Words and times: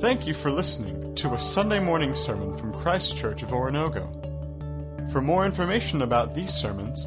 Thank 0.00 0.26
you 0.28 0.34
for 0.34 0.52
listening 0.52 1.16
to 1.16 1.34
a 1.34 1.38
Sunday 1.40 1.80
morning 1.80 2.14
sermon 2.14 2.56
from 2.56 2.72
Christ 2.72 3.16
Church 3.16 3.42
of 3.42 3.48
Oronogo. 3.48 5.10
For 5.10 5.20
more 5.20 5.44
information 5.44 6.02
about 6.02 6.36
these 6.36 6.54
sermons, 6.54 7.04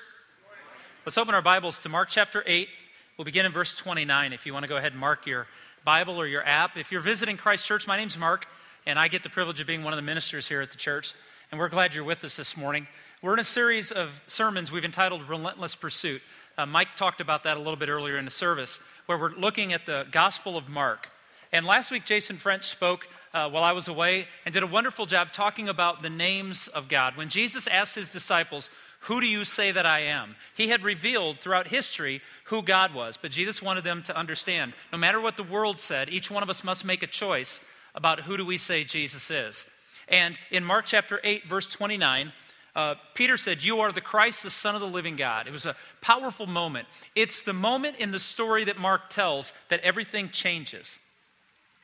Let's 1.04 1.18
open 1.18 1.34
our 1.34 1.42
Bibles 1.42 1.80
to 1.80 1.90
Mark 1.90 2.10
chapter 2.10 2.44
8. 2.46 2.70
We'll 3.18 3.26
begin 3.26 3.48
in 3.48 3.52
verse 3.52 3.74
29 3.74 4.34
if 4.34 4.46
you 4.46 4.54
want 4.54 4.66
to 4.66 4.70
go 4.70 4.78
ahead 4.78 4.92
and 4.92 5.02
mark 5.02 5.26
your 5.26 5.48
Bible 5.86 6.20
or 6.20 6.28
your 6.28 6.46
app. 6.46 6.78
If 6.78 6.92
you're 6.92 7.02
visiting 7.02 7.38
Christ 7.38 7.66
Church, 7.66 7.88
my 7.88 7.98
name's 7.98 8.18
Mark, 8.18 8.48
and 8.86 9.00
I 9.00 9.08
get 9.08 9.24
the 9.24 9.30
privilege 9.30 9.60
of 9.60 9.68
being 9.68 9.84
one 9.84 9.94
of 9.94 9.98
the 9.98 10.04
ministers 10.04 10.48
here 10.48 10.62
at 10.62 10.72
the 10.72 10.78
church. 10.78 11.14
And 11.52 11.60
we're 11.60 11.70
glad 11.70 11.96
you're 11.96 12.04
with 12.04 12.24
us 12.24 12.36
this 12.36 12.56
morning. 12.56 12.88
We're 13.22 13.34
in 13.34 13.40
a 13.40 13.44
series 13.44 13.92
of 13.92 14.24
sermons 14.28 14.72
we've 14.72 14.86
entitled 14.86 15.28
Relentless 15.28 15.76
Pursuit. 15.76 16.22
Uh, 16.58 16.66
Mike 16.66 16.96
talked 16.96 17.22
about 17.22 17.44
that 17.44 17.58
a 17.58 17.60
little 17.60 17.76
bit 17.76 17.90
earlier 17.90 18.18
in 18.18 18.26
the 18.26 18.32
service, 18.32 18.82
where 19.06 19.18
we're 19.18 19.32
looking 19.32 19.74
at 19.74 19.86
the 19.86 20.06
Gospel 20.12 20.58
of 20.58 20.70
Mark. 20.70 21.10
And 21.52 21.66
last 21.66 21.90
week, 21.90 22.06
Jason 22.06 22.38
French 22.38 22.68
spoke 22.68 23.08
uh, 23.34 23.50
while 23.50 23.64
I 23.64 23.72
was 23.72 23.88
away 23.88 24.28
and 24.46 24.54
did 24.54 24.64
a 24.64 24.68
wonderful 24.68 25.06
job 25.06 25.34
talking 25.34 25.70
about 25.70 26.02
the 26.02 26.10
names 26.10 26.68
of 26.68 26.88
God. 26.88 27.18
When 27.18 27.30
Jesus 27.30 27.66
asked 27.68 27.96
his 27.96 28.12
disciples, 28.12 28.70
Who 29.04 29.22
do 29.22 29.28
you 29.28 29.46
say 29.46 29.72
that 29.72 29.86
I 29.86 30.00
am? 30.02 30.36
He 30.56 30.68
had 30.68 30.84
revealed 30.84 31.40
throughout 31.40 31.68
history 31.68 32.22
who 32.46 32.62
God 32.62 32.94
was, 32.94 33.18
but 33.18 33.32
Jesus 33.32 33.62
wanted 33.62 33.84
them 33.84 34.04
to 34.04 34.18
understand 34.18 34.74
no 34.92 34.98
matter 34.98 35.22
what 35.22 35.38
the 35.38 35.44
world 35.44 35.80
said, 35.80 36.10
each 36.10 36.30
one 36.30 36.44
of 36.44 36.50
us 36.50 36.64
must 36.64 36.84
make 36.84 37.02
a 37.02 37.08
choice 37.08 37.62
about 37.96 38.22
who 38.22 38.38
do 38.38 38.46
we 38.46 38.58
say 38.58 38.84
Jesus 38.84 39.32
is. 39.32 39.66
And 40.10 40.38
in 40.52 40.64
Mark 40.64 40.86
chapter 40.86 41.20
8, 41.24 41.48
verse 41.48 41.68
29, 41.68 42.34
uh, 42.76 42.96
Peter 43.14 43.38
said, 43.38 43.64
You 43.64 43.80
are 43.80 43.92
the 43.92 44.02
Christ, 44.02 44.44
the 44.44 44.50
Son 44.50 44.76
of 44.76 44.82
the 44.82 44.88
living 44.88 45.16
God. 45.16 45.48
It 45.48 45.54
was 45.54 45.66
a 45.66 45.76
powerful 46.02 46.48
moment. 46.48 46.88
It's 47.16 47.42
the 47.42 47.54
moment 47.54 47.98
in 47.98 48.12
the 48.12 48.20
story 48.20 48.66
that 48.66 48.78
Mark 48.78 49.10
tells 49.10 49.54
that 49.70 49.82
everything 49.82 50.30
changes. 50.30 51.00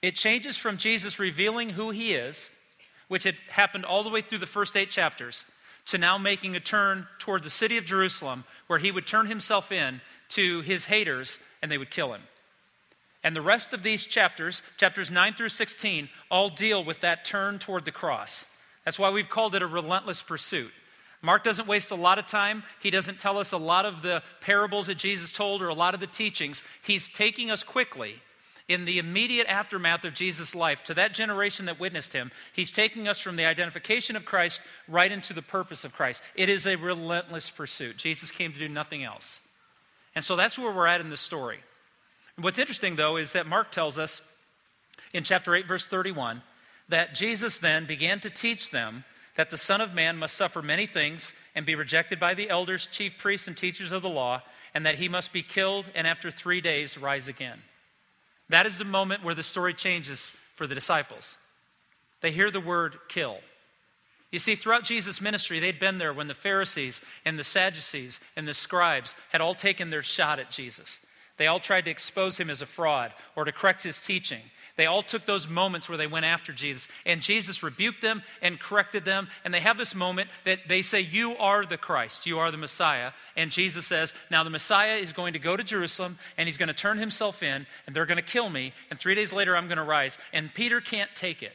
It 0.02 0.16
changes 0.16 0.58
from 0.58 0.78
Jesus 0.78 1.18
revealing 1.20 1.70
who 1.72 1.90
he 1.90 2.14
is, 2.14 2.52
which 3.08 3.24
had 3.24 3.36
happened 3.50 3.86
all 3.86 4.04
the 4.04 4.10
way 4.10 4.22
through 4.22 4.40
the 4.40 4.46
first 4.46 4.76
eight 4.76 4.92
chapters, 4.92 5.46
to 5.86 5.98
now 5.98 6.18
making 6.18 6.56
a 6.56 6.60
turn 6.60 7.08
toward 7.20 7.44
the 7.44 7.50
city 7.50 7.78
of 7.78 7.86
Jerusalem, 7.86 8.44
where 8.68 8.80
he 8.80 8.92
would 8.92 9.06
turn 9.06 9.28
himself 9.28 9.72
in 9.72 10.02
to 10.30 10.62
his 10.62 10.86
haters 10.86 11.40
and 11.62 11.72
they 11.72 11.78
would 11.78 11.92
kill 11.92 12.14
him. 12.14 12.22
And 13.24 13.36
the 13.36 13.42
rest 13.42 13.74
of 13.74 13.84
these 13.84 14.06
chapters, 14.06 14.62
chapters 14.78 15.10
9 15.10 15.34
through 15.34 15.50
16, 15.50 16.10
all 16.30 16.50
deal 16.50 16.84
with 16.84 17.02
that 17.02 17.26
turn 17.26 17.58
toward 17.58 17.86
the 17.86 17.92
cross. 17.92 18.46
That's 18.84 19.00
why 19.00 19.10
we've 19.10 19.30
called 19.30 19.56
it 19.56 19.64
a 19.64 19.68
relentless 19.68 20.22
pursuit. 20.22 20.72
Mark 21.24 21.44
doesn't 21.44 21.68
waste 21.68 21.90
a 21.90 21.96
lot 21.96 22.20
of 22.20 22.28
time. 22.28 22.64
He 22.80 22.92
doesn't 22.92 23.18
tell 23.18 23.40
us 23.40 23.52
a 23.52 23.58
lot 23.58 23.86
of 23.86 24.04
the 24.04 24.22
parables 24.42 24.88
that 24.88 25.00
Jesus 25.00 25.32
told 25.32 25.64
or 25.64 25.70
a 25.70 25.74
lot 25.74 25.96
of 25.96 26.00
the 26.00 26.08
teachings. 26.08 26.64
He's 26.84 27.10
taking 27.10 27.50
us 27.50 27.64
quickly 27.64 28.22
in 28.68 28.86
the 28.86 28.98
immediate 28.98 29.48
aftermath 29.48 30.04
of 30.04 30.14
Jesus' 30.14 30.56
life 30.56 30.84
to 30.86 30.94
that 30.96 31.14
generation 31.14 31.68
that 31.68 31.80
witnessed 31.80 32.14
him. 32.14 32.32
He's 32.54 32.72
taking 32.72 33.08
us 33.08 33.20
from 33.20 33.36
the 33.36 33.46
identification 33.46 34.16
of 34.16 34.26
Christ 34.26 34.62
right 34.88 35.12
into 35.12 35.34
the 35.34 35.42
purpose 35.42 35.86
of 35.86 35.94
Christ. 35.94 36.24
It 36.36 36.50
is 36.50 36.66
a 36.66 36.76
relentless 36.76 37.50
pursuit. 37.50 37.98
Jesus 37.98 38.32
came 38.32 38.52
to 38.54 38.60
do 38.60 38.70
nothing 38.70 39.04
else. 39.04 39.40
And 40.16 40.26
so 40.26 40.36
that's 40.36 40.58
where 40.58 40.72
we're 40.72 40.88
at 40.88 41.02
in 41.02 41.10
this 41.10 41.22
story. 41.22 41.60
What's 42.38 42.60
interesting, 42.60 42.96
though, 42.96 43.18
is 43.18 43.34
that 43.34 43.48
Mark 43.48 43.72
tells 43.72 44.00
us 44.00 44.22
in 45.14 45.24
chapter 45.24 45.56
8, 45.56 45.68
verse 45.68 45.86
31, 45.86 46.42
that 46.90 47.16
Jesus 47.16 47.60
then 47.60 47.86
began 47.86 48.20
to 48.22 48.30
teach 48.30 48.72
them 48.72 49.04
that 49.36 49.50
the 49.50 49.58
Son 49.58 49.82
of 49.82 49.94
Man 49.94 50.18
must 50.18 50.36
suffer 50.36 50.62
many 50.62 50.88
things 50.88 51.34
and 51.56 51.66
be 51.66 51.76
rejected 51.76 52.20
by 52.20 52.34
the 52.34 52.50
elders, 52.50 52.88
chief 52.88 53.18
priests, 53.18 53.48
and 53.48 53.56
teachers 53.56 53.92
of 53.92 54.02
the 54.02 54.10
law, 54.10 54.42
and 54.74 54.86
that 54.86 54.96
he 54.96 55.08
must 55.08 55.32
be 55.32 55.44
killed 55.44 55.86
and 55.94 56.08
after 56.08 56.32
three 56.32 56.62
days 56.62 56.98
rise 56.98 57.28
again. 57.28 57.60
That 58.50 58.66
is 58.66 58.78
the 58.78 58.86
moment 58.86 59.24
where 59.24 59.36
the 59.36 59.44
story 59.44 59.74
changes 59.74 60.32
for 60.56 60.68
the 60.68 60.76
disciples. 60.76 61.38
They 62.22 62.32
hear 62.32 62.52
the 62.52 62.60
word 62.60 62.98
kill. 63.08 63.38
You 64.32 64.40
see, 64.40 64.56
throughout 64.56 64.84
Jesus' 64.84 65.22
ministry, 65.22 65.60
they'd 65.60 65.80
been 65.80 65.98
there 65.98 66.14
when 66.14 66.28
the 66.28 66.34
Pharisees 66.34 67.02
and 67.24 67.40
the 67.40 67.44
Sadducees 67.44 68.20
and 68.36 68.48
the 68.48 68.54
scribes 68.54 69.16
had 69.32 69.42
all 69.42 69.56
taken 69.56 69.90
their 69.90 70.04
shot 70.04 70.40
at 70.40 70.52
Jesus. 70.52 71.00
They 71.38 71.48
all 71.48 71.60
tried 71.60 71.86
to 71.86 71.92
expose 71.92 72.38
him 72.38 72.50
as 72.50 72.62
a 72.62 72.66
fraud 72.66 73.14
or 73.36 73.46
to 73.46 73.52
correct 73.52 73.84
his 73.84 74.02
teaching. 74.02 74.42
They 74.78 74.88
all 74.88 75.02
took 75.02 75.26
those 75.26 75.48
moments 75.48 75.88
where 75.88 75.98
they 75.98 76.08
went 76.08 76.26
after 76.26 76.52
Jesus, 76.52 76.88
and 77.06 77.22
Jesus 77.22 77.64
rebuked 77.64 78.02
them 78.02 78.24
and 78.42 78.60
corrected 78.60 79.06
them. 79.06 79.30
And 79.46 79.54
they 79.54 79.62
have 79.62 79.78
this 79.78 79.96
moment 79.96 80.30
that 80.44 80.68
they 80.68 80.82
say, 80.82 81.00
You 81.00 81.38
are 81.38 81.66
the 81.66 81.78
Christ, 81.78 82.26
you 82.26 82.40
are 82.40 82.52
the 82.52 82.58
Messiah. 82.58 83.12
And 83.38 83.52
Jesus 83.52 83.86
says, 83.86 84.14
Now 84.30 84.44
the 84.44 84.50
Messiah 84.50 84.98
is 84.98 85.14
going 85.14 85.34
to 85.34 85.40
go 85.40 85.56
to 85.56 85.64
Jerusalem, 85.64 86.20
and 86.38 86.48
he's 86.48 86.58
going 86.58 86.68
to 86.68 86.74
turn 86.74 86.98
himself 86.98 87.42
in, 87.42 87.66
and 87.88 87.96
they're 87.96 88.06
going 88.06 88.18
to 88.18 88.22
kill 88.22 88.50
me, 88.50 88.74
and 88.90 89.00
three 89.00 89.16
days 89.16 89.32
later 89.32 89.56
I'm 89.56 89.68
going 89.68 89.78
to 89.78 89.84
rise. 89.84 90.18
And 90.34 90.54
Peter 90.54 90.82
can't 90.82 91.14
take 91.16 91.42
it. 91.42 91.54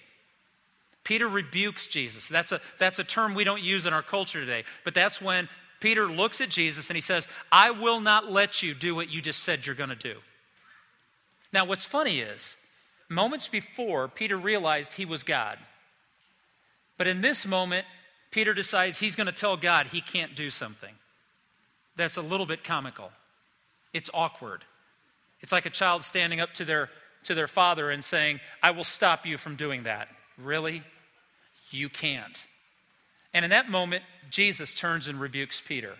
Peter 1.04 1.28
rebukes 1.28 1.86
Jesus. 1.86 2.28
That's 2.28 2.52
a, 2.52 2.60
that's 2.78 2.98
a 2.98 3.04
term 3.04 3.34
we 3.34 3.44
don't 3.44 3.62
use 3.62 3.84
in 3.84 3.92
our 3.92 4.02
culture 4.02 4.40
today, 4.40 4.64
but 4.84 4.94
that's 4.94 5.20
when 5.20 5.48
Peter 5.80 6.06
looks 6.06 6.40
at 6.40 6.50
Jesus 6.50 6.88
and 6.88 6.96
he 6.96 7.00
says, 7.00 7.26
I 7.50 7.70
will 7.70 8.00
not 8.00 8.30
let 8.30 8.62
you 8.62 8.74
do 8.74 8.94
what 8.94 9.10
you 9.10 9.20
just 9.20 9.42
said 9.42 9.66
you're 9.66 9.74
going 9.74 9.90
to 9.90 9.96
do. 9.96 10.16
Now, 11.52 11.64
what's 11.64 11.84
funny 11.84 12.20
is, 12.20 12.56
moments 13.10 13.48
before, 13.48 14.08
Peter 14.08 14.38
realized 14.38 14.94
he 14.94 15.04
was 15.04 15.22
God. 15.22 15.58
But 16.96 17.06
in 17.06 17.20
this 17.20 17.46
moment, 17.46 17.84
Peter 18.30 18.54
decides 18.54 18.98
he's 18.98 19.16
going 19.16 19.26
to 19.26 19.32
tell 19.32 19.56
God 19.56 19.88
he 19.88 20.00
can't 20.00 20.34
do 20.34 20.48
something. 20.48 20.94
That's 21.96 22.16
a 22.16 22.22
little 22.22 22.46
bit 22.46 22.64
comical. 22.64 23.10
It's 23.92 24.08
awkward. 24.14 24.64
It's 25.40 25.52
like 25.52 25.66
a 25.66 25.70
child 25.70 26.04
standing 26.04 26.40
up 26.40 26.54
to 26.54 26.64
their, 26.64 26.88
to 27.24 27.34
their 27.34 27.48
father 27.48 27.90
and 27.90 28.04
saying, 28.04 28.40
I 28.62 28.70
will 28.70 28.84
stop 28.84 29.26
you 29.26 29.36
from 29.36 29.56
doing 29.56 29.82
that. 29.82 30.08
Really? 30.38 30.82
You 31.70 31.88
can't. 31.88 32.46
And 33.34 33.44
in 33.44 33.50
that 33.50 33.70
moment, 33.70 34.04
Jesus 34.30 34.74
turns 34.74 35.08
and 35.08 35.20
rebukes 35.20 35.60
Peter. 35.60 35.94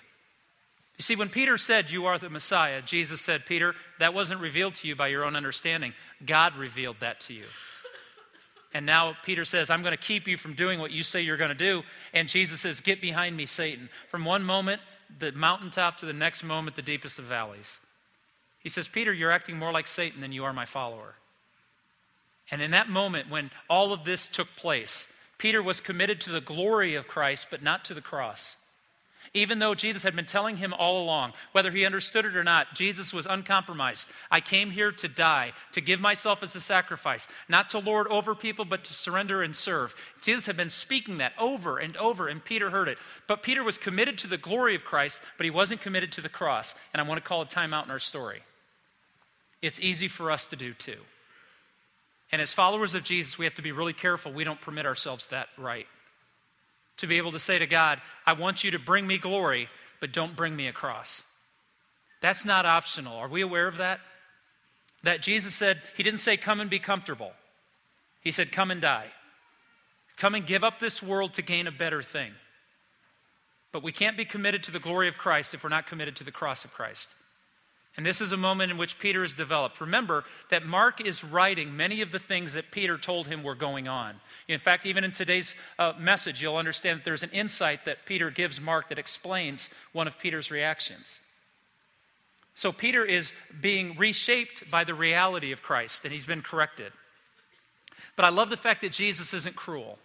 You 1.01 1.03
see, 1.03 1.17
when 1.17 1.31
Peter 1.31 1.57
said, 1.57 1.91
You 1.91 2.05
are 2.05 2.19
the 2.19 2.29
Messiah, 2.29 2.83
Jesus 2.83 3.23
said, 3.23 3.47
Peter, 3.47 3.75
that 4.01 4.13
wasn't 4.13 4.43
revealed 4.43 4.75
to 4.75 4.87
you 4.87 4.95
by 4.95 5.09
your 5.09 5.25
own 5.25 5.35
understanding. 5.35 5.95
God 6.27 6.55
revealed 6.57 6.97
that 7.01 7.21
to 7.21 7.33
you. 7.33 7.47
And 8.75 8.85
now 8.85 9.17
Peter 9.25 9.47
says, 9.47 9.71
I'm 9.71 9.81
going 9.81 9.97
to 9.97 9.97
keep 9.97 10.29
you 10.29 10.37
from 10.37 10.53
doing 10.53 10.79
what 10.79 10.91
you 10.91 11.03
say 11.03 11.23
you're 11.23 11.39
going 11.39 11.49
to 11.49 11.55
do. 11.55 11.85
And 12.13 12.29
Jesus 12.29 12.61
says, 12.61 12.83
Get 12.83 13.01
behind 13.01 13.35
me, 13.35 13.47
Satan. 13.47 13.89
From 14.11 14.27
one 14.27 14.43
moment, 14.43 14.83
the 15.19 15.33
mountaintop, 15.33 15.97
to 15.97 16.05
the 16.05 16.13
next 16.13 16.45
moment, 16.45 16.77
the 16.77 16.83
deepest 16.83 17.19
of 17.19 17.25
valleys. 17.25 17.81
He 18.59 18.69
says, 18.69 18.87
Peter, 18.87 19.11
you're 19.11 19.31
acting 19.31 19.57
more 19.57 19.73
like 19.73 19.89
Satan 19.89 20.21
than 20.21 20.33
you 20.33 20.45
are 20.45 20.53
my 20.53 20.67
follower. 20.67 21.15
And 22.51 22.61
in 22.61 22.73
that 22.73 22.91
moment, 22.91 23.31
when 23.31 23.51
all 23.71 23.95
of 23.95 24.05
this 24.05 24.29
took 24.29 24.55
place, 24.55 25.11
Peter 25.39 25.63
was 25.63 25.81
committed 25.81 26.21
to 26.21 26.31
the 26.31 26.43
glory 26.43 26.95
of 26.95 27.09
Christ, 27.09 27.47
but 27.51 27.63
not 27.63 27.87
to 27.87 27.95
the 27.95 28.03
cross. 28.03 28.57
Even 29.33 29.61
though 29.61 29.75
Jesus 29.75 30.03
had 30.03 30.17
been 30.17 30.25
telling 30.25 30.57
him 30.57 30.75
all 30.75 31.03
along, 31.03 31.35
whether 31.53 31.71
he 31.71 31.85
understood 31.85 32.25
it 32.25 32.37
or 32.37 32.43
not, 32.43 32.75
Jesus 32.75 33.13
was 33.13 33.27
uncompromised. 33.27 34.09
I 34.31 34.41
came 34.41 34.71
here 34.71 34.91
to 34.91 35.09
die, 35.09 35.53
to 35.73 35.81
give 35.81 36.01
myself 36.01 36.43
as 36.43 36.57
a 36.57 36.61
sacrifice, 36.61 37.29
not 37.49 37.71
to 37.71 37.79
lord 37.79 38.09
over 38.09 38.35
people, 38.35 38.65
but 38.65 38.83
to 38.85 38.93
surrender 38.93 39.43
and 39.43 39.55
serve. 39.55 39.95
Jesus 40.21 40.47
had 40.47 40.57
been 40.57 40.69
speaking 40.69 41.19
that 41.19 41.33
over 41.39 41.79
and 41.79 41.97
over, 41.97 42.27
and 42.27 42.45
Peter 42.45 42.71
heard 42.71 42.89
it. 42.89 42.99
But 43.29 43.43
Peter 43.43 43.63
was 43.63 43.79
committed 43.79 44.19
to 44.19 44.27
the 44.27 44.39
glory 44.39 44.75
of 44.75 44.85
Christ, 44.85 45.21
but 45.37 45.45
he 45.45 45.51
wasn't 45.51 45.81
committed 45.81 46.11
to 46.13 46.21
the 46.21 46.29
cross. 46.29 46.75
And 46.93 47.01
I 47.01 47.05
want 47.05 47.23
to 47.23 47.29
call 47.29 47.43
a 47.43 47.47
timeout 47.47 47.85
in 47.85 47.91
our 47.91 48.01
story. 48.01 48.43
It's 49.63 49.79
easy 49.79 50.09
for 50.09 50.31
us 50.31 50.47
to 50.47 50.57
do 50.57 50.75
too. 50.75 50.99
And 52.33 52.41
as 52.41 52.55
followers 52.55 52.95
of 52.95 53.05
Jesus, 53.05 53.39
we 53.39 53.45
have 53.45 53.55
to 53.57 53.63
be 53.63 53.73
really 53.73 53.93
careful 53.93 54.33
we 54.33 54.45
don't 54.45 54.61
permit 54.61 54.87
ourselves 54.87 55.27
that 55.29 55.49
right. 55.59 55.87
To 57.01 57.07
be 57.07 57.19
able 57.19 57.33
to 57.33 57.39
say 57.39 57.59
to 57.59 57.67
God, 57.67 58.01
I 58.27 58.35
want 58.35 58.63
you 58.63 58.71
to 58.73 58.79
bring 58.79 59.07
me 59.07 59.19
glory, 59.19 59.69
but 60.01 60.13
don't 60.13 60.37
bring 60.37 60.55
me 60.55 60.67
a 60.67 60.73
cross. 60.73 61.23
That's 62.21 62.45
not 62.45 62.67
optional. 62.67 63.17
Are 63.17 63.29
we 63.29 63.41
aware 63.41 63.67
of 63.67 63.79
that? 63.79 64.01
That 65.03 65.23
Jesus 65.23 65.55
said, 65.55 65.81
He 65.97 66.03
didn't 66.03 66.21
say, 66.21 66.37
Come 66.37 66.61
and 66.61 66.69
be 66.69 66.79
comfortable. 66.79 67.33
He 68.21 68.31
said, 68.31 68.53
Come 68.53 68.71
and 68.71 68.83
die. 68.83 69.07
Come 70.19 70.35
and 70.35 70.47
give 70.47 70.63
up 70.63 70.79
this 70.79 71.03
world 71.03 71.35
to 71.35 71.43
gain 71.43 71.67
a 71.67 71.73
better 71.73 72.03
thing. 72.03 72.33
But 73.73 73.83
we 73.83 73.93
can't 73.93 74.17
be 74.17 74.27
committed 74.27 74.63
to 74.65 74.71
the 74.71 74.79
glory 74.79 75.09
of 75.09 75.17
Christ 75.17 75.55
if 75.55 75.65
we're 75.65 75.71
not 75.71 75.87
committed 75.87 76.17
to 76.17 76.25
the 76.25 76.33
cross 76.33 76.65
of 76.67 76.73
Christ. 76.75 77.15
And 77.97 78.07
this 78.07 78.21
is 78.21 78.33
a 78.33 78.37
moment 78.37 78.71
in 78.71 78.79
which 78.79 78.99
Peter 78.99 79.25
is 79.25 79.35
developed. 79.35 79.81
Remember 79.81 80.25
that 80.49 80.65
Mark 80.65 81.05
is 81.05 81.25
writing 81.25 81.77
many 81.77 82.03
of 82.03 82.13
the 82.13 82.19
things 82.19 82.53
that 82.53 82.71
Peter 82.71 82.97
told 82.97 83.27
him 83.27 83.43
were 83.43 83.57
going 83.57 83.89
on. 83.89 84.21
In 84.49 84.61
fact, 84.61 84.87
even 84.87 85.03
in 85.03 85.13
today's 85.13 85.55
uh, 85.79 85.93
message, 85.99 86.41
you'll 86.41 86.57
understand 86.57 87.01
that 87.01 87.05
there's 87.05 87.25
an 87.25 87.31
insight 87.31 87.85
that 87.85 88.07
Peter 88.07 88.31
gives 88.31 88.61
Mark 88.61 88.89
that 88.89 88.99
explains 88.99 89.71
one 89.93 90.07
of 90.07 90.19
Peter's 90.19 90.51
reactions. 90.51 91.21
So 92.55 92.73
Peter 92.73 93.05
is 93.05 93.33
being 93.61 93.97
reshaped 93.97 94.71
by 94.71 94.85
the 94.85 94.95
reality 94.95 95.51
of 95.51 95.63
Christ, 95.63 96.05
and 96.05 96.13
he's 96.13 96.27
been 96.27 96.43
corrected. 96.43 96.93
But 98.17 98.25
I 98.25 98.29
love 98.29 98.51
the 98.51 98.57
fact 98.57 98.83
that 98.83 98.93
Jesus 98.93 99.35
isn't 99.35 99.57
cruel. 99.57 99.99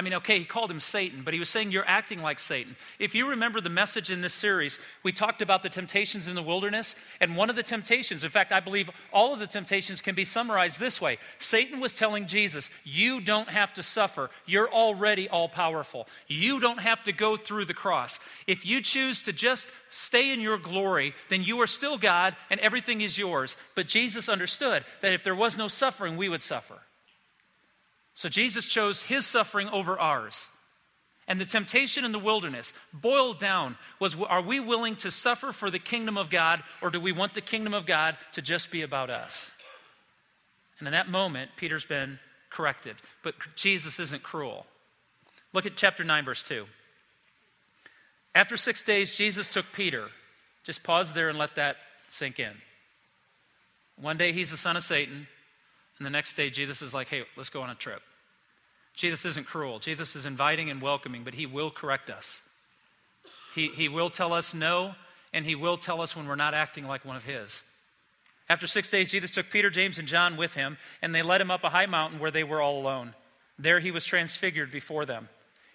I 0.00 0.02
mean, 0.02 0.14
okay, 0.14 0.38
he 0.38 0.46
called 0.46 0.70
him 0.70 0.80
Satan, 0.80 1.20
but 1.22 1.34
he 1.34 1.38
was 1.38 1.50
saying 1.50 1.72
you're 1.72 1.86
acting 1.86 2.22
like 2.22 2.40
Satan. 2.40 2.74
If 2.98 3.14
you 3.14 3.28
remember 3.28 3.60
the 3.60 3.68
message 3.68 4.10
in 4.10 4.22
this 4.22 4.32
series, 4.32 4.78
we 5.02 5.12
talked 5.12 5.42
about 5.42 5.62
the 5.62 5.68
temptations 5.68 6.26
in 6.26 6.34
the 6.34 6.42
wilderness, 6.42 6.96
and 7.20 7.36
one 7.36 7.50
of 7.50 7.56
the 7.56 7.62
temptations, 7.62 8.24
in 8.24 8.30
fact, 8.30 8.50
I 8.50 8.60
believe 8.60 8.88
all 9.12 9.34
of 9.34 9.40
the 9.40 9.46
temptations 9.46 10.00
can 10.00 10.14
be 10.14 10.24
summarized 10.24 10.80
this 10.80 11.02
way 11.02 11.18
Satan 11.38 11.80
was 11.80 11.92
telling 11.92 12.26
Jesus, 12.26 12.70
You 12.82 13.20
don't 13.20 13.50
have 13.50 13.74
to 13.74 13.82
suffer. 13.82 14.30
You're 14.46 14.72
already 14.72 15.28
all 15.28 15.50
powerful. 15.50 16.08
You 16.28 16.60
don't 16.60 16.80
have 16.80 17.02
to 17.02 17.12
go 17.12 17.36
through 17.36 17.66
the 17.66 17.74
cross. 17.74 18.20
If 18.46 18.64
you 18.64 18.80
choose 18.80 19.20
to 19.24 19.34
just 19.34 19.68
stay 19.90 20.32
in 20.32 20.40
your 20.40 20.56
glory, 20.56 21.12
then 21.28 21.42
you 21.42 21.60
are 21.60 21.66
still 21.66 21.98
God 21.98 22.36
and 22.48 22.58
everything 22.60 23.02
is 23.02 23.18
yours. 23.18 23.54
But 23.74 23.86
Jesus 23.86 24.30
understood 24.30 24.82
that 25.02 25.12
if 25.12 25.24
there 25.24 25.34
was 25.34 25.58
no 25.58 25.68
suffering, 25.68 26.16
we 26.16 26.30
would 26.30 26.40
suffer. 26.40 26.78
So 28.20 28.28
Jesus 28.28 28.66
chose 28.66 29.00
his 29.00 29.24
suffering 29.24 29.70
over 29.70 29.98
ours. 29.98 30.50
And 31.26 31.40
the 31.40 31.46
temptation 31.46 32.04
in 32.04 32.12
the 32.12 32.18
wilderness, 32.18 32.74
boiled 32.92 33.38
down, 33.38 33.78
was 33.98 34.14
are 34.14 34.42
we 34.42 34.60
willing 34.60 34.96
to 34.96 35.10
suffer 35.10 35.52
for 35.52 35.70
the 35.70 35.78
kingdom 35.78 36.18
of 36.18 36.28
God, 36.28 36.62
or 36.82 36.90
do 36.90 37.00
we 37.00 37.12
want 37.12 37.32
the 37.32 37.40
kingdom 37.40 37.72
of 37.72 37.86
God 37.86 38.18
to 38.32 38.42
just 38.42 38.70
be 38.70 38.82
about 38.82 39.08
us? 39.08 39.50
And 40.78 40.86
in 40.86 40.92
that 40.92 41.08
moment, 41.08 41.52
Peter's 41.56 41.86
been 41.86 42.18
corrected. 42.50 42.96
But 43.22 43.36
Jesus 43.56 43.98
isn't 43.98 44.22
cruel. 44.22 44.66
Look 45.54 45.64
at 45.64 45.76
chapter 45.76 46.04
9, 46.04 46.26
verse 46.26 46.44
2. 46.46 46.66
After 48.34 48.58
six 48.58 48.82
days, 48.82 49.16
Jesus 49.16 49.48
took 49.48 49.64
Peter. 49.72 50.08
Just 50.62 50.82
pause 50.82 51.12
there 51.12 51.30
and 51.30 51.38
let 51.38 51.54
that 51.54 51.76
sink 52.08 52.38
in. 52.38 52.52
One 53.96 54.18
day 54.18 54.32
he's 54.32 54.50
the 54.50 54.58
son 54.58 54.76
of 54.76 54.82
Satan, 54.82 55.26
and 55.96 56.04
the 56.04 56.10
next 56.10 56.34
day 56.34 56.50
Jesus 56.50 56.82
is 56.82 56.92
like, 56.92 57.08
hey, 57.08 57.22
let's 57.34 57.48
go 57.48 57.62
on 57.62 57.70
a 57.70 57.74
trip. 57.74 58.02
Jesus 58.94 59.24
isn't 59.24 59.46
cruel. 59.46 59.78
Jesus 59.78 60.16
is 60.16 60.26
inviting 60.26 60.70
and 60.70 60.82
welcoming, 60.82 61.24
but 61.24 61.34
he 61.34 61.46
will 61.46 61.70
correct 61.70 62.10
us. 62.10 62.42
He, 63.54 63.68
he 63.68 63.88
will 63.88 64.10
tell 64.10 64.32
us 64.32 64.54
no, 64.54 64.94
and 65.32 65.44
he 65.44 65.54
will 65.54 65.76
tell 65.76 66.00
us 66.00 66.14
when 66.14 66.26
we're 66.26 66.36
not 66.36 66.54
acting 66.54 66.86
like 66.86 67.04
one 67.04 67.16
of 67.16 67.24
his. 67.24 67.64
After 68.48 68.66
six 68.66 68.90
days, 68.90 69.10
Jesus 69.10 69.30
took 69.30 69.48
Peter, 69.48 69.70
James, 69.70 69.98
and 69.98 70.08
John 70.08 70.36
with 70.36 70.54
him, 70.54 70.76
and 71.02 71.14
they 71.14 71.22
led 71.22 71.40
him 71.40 71.50
up 71.50 71.62
a 71.62 71.70
high 71.70 71.86
mountain 71.86 72.18
where 72.18 72.32
they 72.32 72.44
were 72.44 72.60
all 72.60 72.80
alone. 72.80 73.14
There 73.58 73.80
he 73.80 73.90
was 73.90 74.04
transfigured 74.04 74.72
before 74.72 75.06
them. 75.06 75.28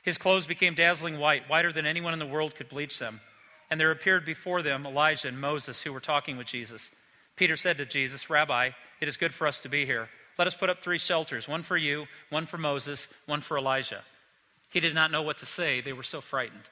His 0.04 0.18
clothes 0.18 0.46
became 0.46 0.76
dazzling 0.76 1.18
white, 1.18 1.50
whiter 1.50 1.72
than 1.72 1.86
anyone 1.86 2.14
in 2.14 2.20
the 2.20 2.26
world 2.26 2.56
could 2.56 2.70
bleach 2.70 3.00
them. 3.00 3.22
And 3.70 3.80
there 3.80 3.92
appeared 3.92 4.26
before 4.26 4.62
them 4.62 4.86
Elijah 4.86 5.30
and 5.30 5.40
Moses, 5.40 5.82
who 5.82 5.94
were 5.94 6.00
talking 6.00 6.38
with 6.38 6.48
Jesus. 6.48 6.92
Peter 7.36 7.58
said 7.58 7.78
to 7.78 7.86
Jesus, 7.86 8.30
Rabbi, 8.30 8.72
it 9.02 9.08
is 9.08 9.18
good 9.18 9.34
for 9.34 9.48
us 9.48 9.60
to 9.62 9.70
be 9.70 9.86
here. 9.86 10.10
Let 10.38 10.48
us 10.48 10.56
put 10.56 10.70
up 10.70 10.82
three 10.82 10.98
shelters 10.98 11.48
one 11.48 11.64
for 11.64 11.78
you, 11.78 12.08
one 12.30 12.46
for 12.46 12.58
Moses, 12.58 13.10
one 13.26 13.42
for 13.42 13.58
Elijah. 13.58 14.02
He 14.70 14.80
did 14.80 14.94
not 14.94 15.12
know 15.12 15.22
what 15.22 15.38
to 15.40 15.46
say. 15.46 15.82
They 15.82 15.94
were 15.94 16.04
so 16.04 16.22
frightened. 16.22 16.70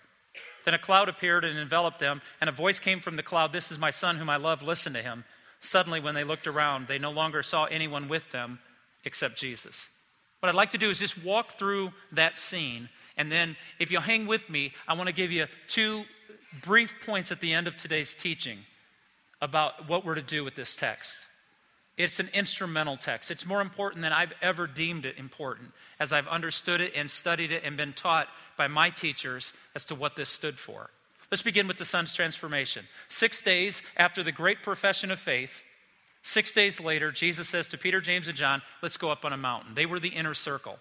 Then 0.66 0.74
a 0.74 0.80
cloud 0.80 1.10
appeared 1.10 1.46
and 1.46 1.60
enveloped 1.60 2.00
them, 2.00 2.22
and 2.40 2.50
a 2.50 2.54
voice 2.54 2.80
came 2.80 3.00
from 3.00 3.16
the 3.16 3.24
cloud 3.24 3.52
This 3.52 3.72
is 3.72 3.80
my 3.80 3.90
son 3.90 4.18
whom 4.18 4.30
I 4.30 4.38
love, 4.38 4.64
listen 4.64 4.94
to 4.94 5.02
him. 5.02 5.26
Suddenly, 5.62 6.00
when 6.02 6.16
they 6.16 6.24
looked 6.24 6.48
around, 6.48 6.88
they 6.88 7.00
no 7.00 7.12
longer 7.12 7.44
saw 7.44 7.66
anyone 7.66 8.10
with 8.10 8.30
them 8.32 8.60
except 9.06 9.38
Jesus. 9.38 9.90
What 10.40 10.50
I'd 10.50 10.56
like 10.56 10.72
to 10.72 10.78
do 10.78 10.90
is 10.90 11.00
just 11.00 11.24
walk 11.24 11.54
through 11.54 11.94
that 12.12 12.38
scene, 12.38 12.90
and 13.16 13.32
then 13.32 13.56
if 13.80 13.92
you'll 13.92 14.02
hang 14.02 14.28
with 14.28 14.50
me, 14.50 14.74
I 14.88 14.94
want 14.94 15.08
to 15.08 15.14
give 15.14 15.32
you 15.32 15.46
two 15.70 16.04
brief 16.62 16.94
points 17.06 17.32
at 17.32 17.40
the 17.40 17.54
end 17.54 17.68
of 17.68 17.78
today's 17.78 18.14
teaching 18.14 18.60
about 19.42 19.88
what 19.88 20.06
we're 20.06 20.16
to 20.16 20.22
do 20.22 20.44
with 20.44 20.56
this 20.56 20.76
text. 20.76 21.26
It's 21.98 22.20
an 22.20 22.30
instrumental 22.34 22.98
text. 22.98 23.30
It's 23.30 23.46
more 23.46 23.62
important 23.62 24.02
than 24.02 24.14
I've 24.14 24.34
ever 24.42 24.66
deemed 24.66 25.06
it 25.06 25.18
important 25.18 25.72
as 26.00 26.12
I've 26.12 26.28
understood 26.28 26.82
it 26.82 26.94
and 26.96 27.10
studied 27.10 27.52
it 27.52 27.64
and 27.64 27.78
been 27.78 27.94
taught 27.94 28.28
by 28.58 28.68
my 28.68 28.90
teachers 28.90 29.54
as 29.76 29.86
to 29.86 29.96
what 29.96 30.16
this 30.16 30.30
stood 30.30 30.58
for. 30.58 30.90
Let's 31.30 31.44
begin 31.44 31.68
with 31.68 31.78
the 31.78 31.86
son's 31.86 32.14
transformation. 32.14 32.86
Six 33.10 33.42
days 33.42 33.84
after 33.96 34.24
the 34.24 34.32
great 34.32 34.64
profession 34.64 35.12
of 35.12 35.20
faith, 35.20 35.64
six 36.24 36.52
days 36.52 36.80
later, 36.80 37.12
Jesus 37.12 37.48
says 37.48 37.68
to 37.68 37.78
Peter, 37.78 38.02
James, 38.02 38.28
and 38.28 38.38
John, 38.38 38.62
Let's 38.82 38.98
go 38.98 39.12
up 39.12 39.24
on 39.24 39.34
a 39.34 39.38
mountain. 39.38 39.76
They 39.76 39.86
were 39.86 40.00
the 40.00 40.10
inner 40.10 40.34
circle. 40.34 40.80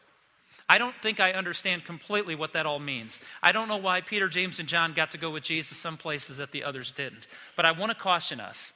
I 0.68 0.78
don't 0.78 0.94
think 1.02 1.20
I 1.20 1.32
understand 1.32 1.84
completely 1.84 2.34
what 2.34 2.54
that 2.54 2.64
all 2.64 2.78
means. 2.78 3.20
I 3.42 3.52
don't 3.52 3.68
know 3.68 3.76
why 3.76 4.00
Peter, 4.00 4.28
James, 4.28 4.58
and 4.58 4.68
John 4.68 4.94
got 4.94 5.10
to 5.10 5.18
go 5.18 5.30
with 5.30 5.42
Jesus 5.42 5.76
some 5.76 5.98
places 5.98 6.38
that 6.38 6.52
the 6.52 6.64
others 6.64 6.92
didn't. 6.92 7.26
But 7.56 7.66
I 7.66 7.72
want 7.72 7.90
to 7.90 7.96
caution 7.96 8.40
us 8.40 8.72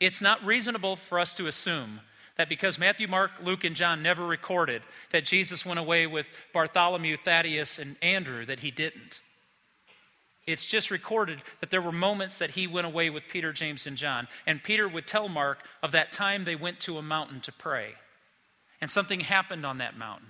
it's 0.00 0.20
not 0.20 0.44
reasonable 0.44 0.96
for 0.96 1.18
us 1.18 1.34
to 1.34 1.46
assume 1.46 2.00
that 2.36 2.48
because 2.48 2.78
Matthew, 2.78 3.08
Mark, 3.08 3.32
Luke, 3.42 3.64
and 3.64 3.74
John 3.74 4.02
never 4.02 4.24
recorded 4.24 4.82
that 5.10 5.24
Jesus 5.24 5.66
went 5.66 5.80
away 5.80 6.06
with 6.06 6.30
Bartholomew, 6.52 7.16
Thaddeus, 7.16 7.78
and 7.78 7.96
Andrew, 8.00 8.46
that 8.46 8.60
he 8.60 8.70
didn't. 8.70 9.20
It's 10.46 10.64
just 10.64 10.90
recorded 10.90 11.42
that 11.60 11.70
there 11.70 11.82
were 11.82 11.92
moments 11.92 12.38
that 12.38 12.52
he 12.52 12.66
went 12.66 12.86
away 12.86 13.10
with 13.10 13.24
Peter, 13.28 13.52
James, 13.52 13.86
and 13.86 13.96
John. 13.96 14.28
And 14.46 14.62
Peter 14.62 14.88
would 14.88 15.06
tell 15.06 15.28
Mark 15.28 15.58
of 15.82 15.92
that 15.92 16.12
time 16.12 16.44
they 16.44 16.56
went 16.56 16.80
to 16.80 16.96
a 16.96 17.02
mountain 17.02 17.40
to 17.42 17.52
pray. 17.52 17.90
And 18.80 18.90
something 18.90 19.20
happened 19.20 19.66
on 19.66 19.78
that 19.78 19.98
mountain. 19.98 20.28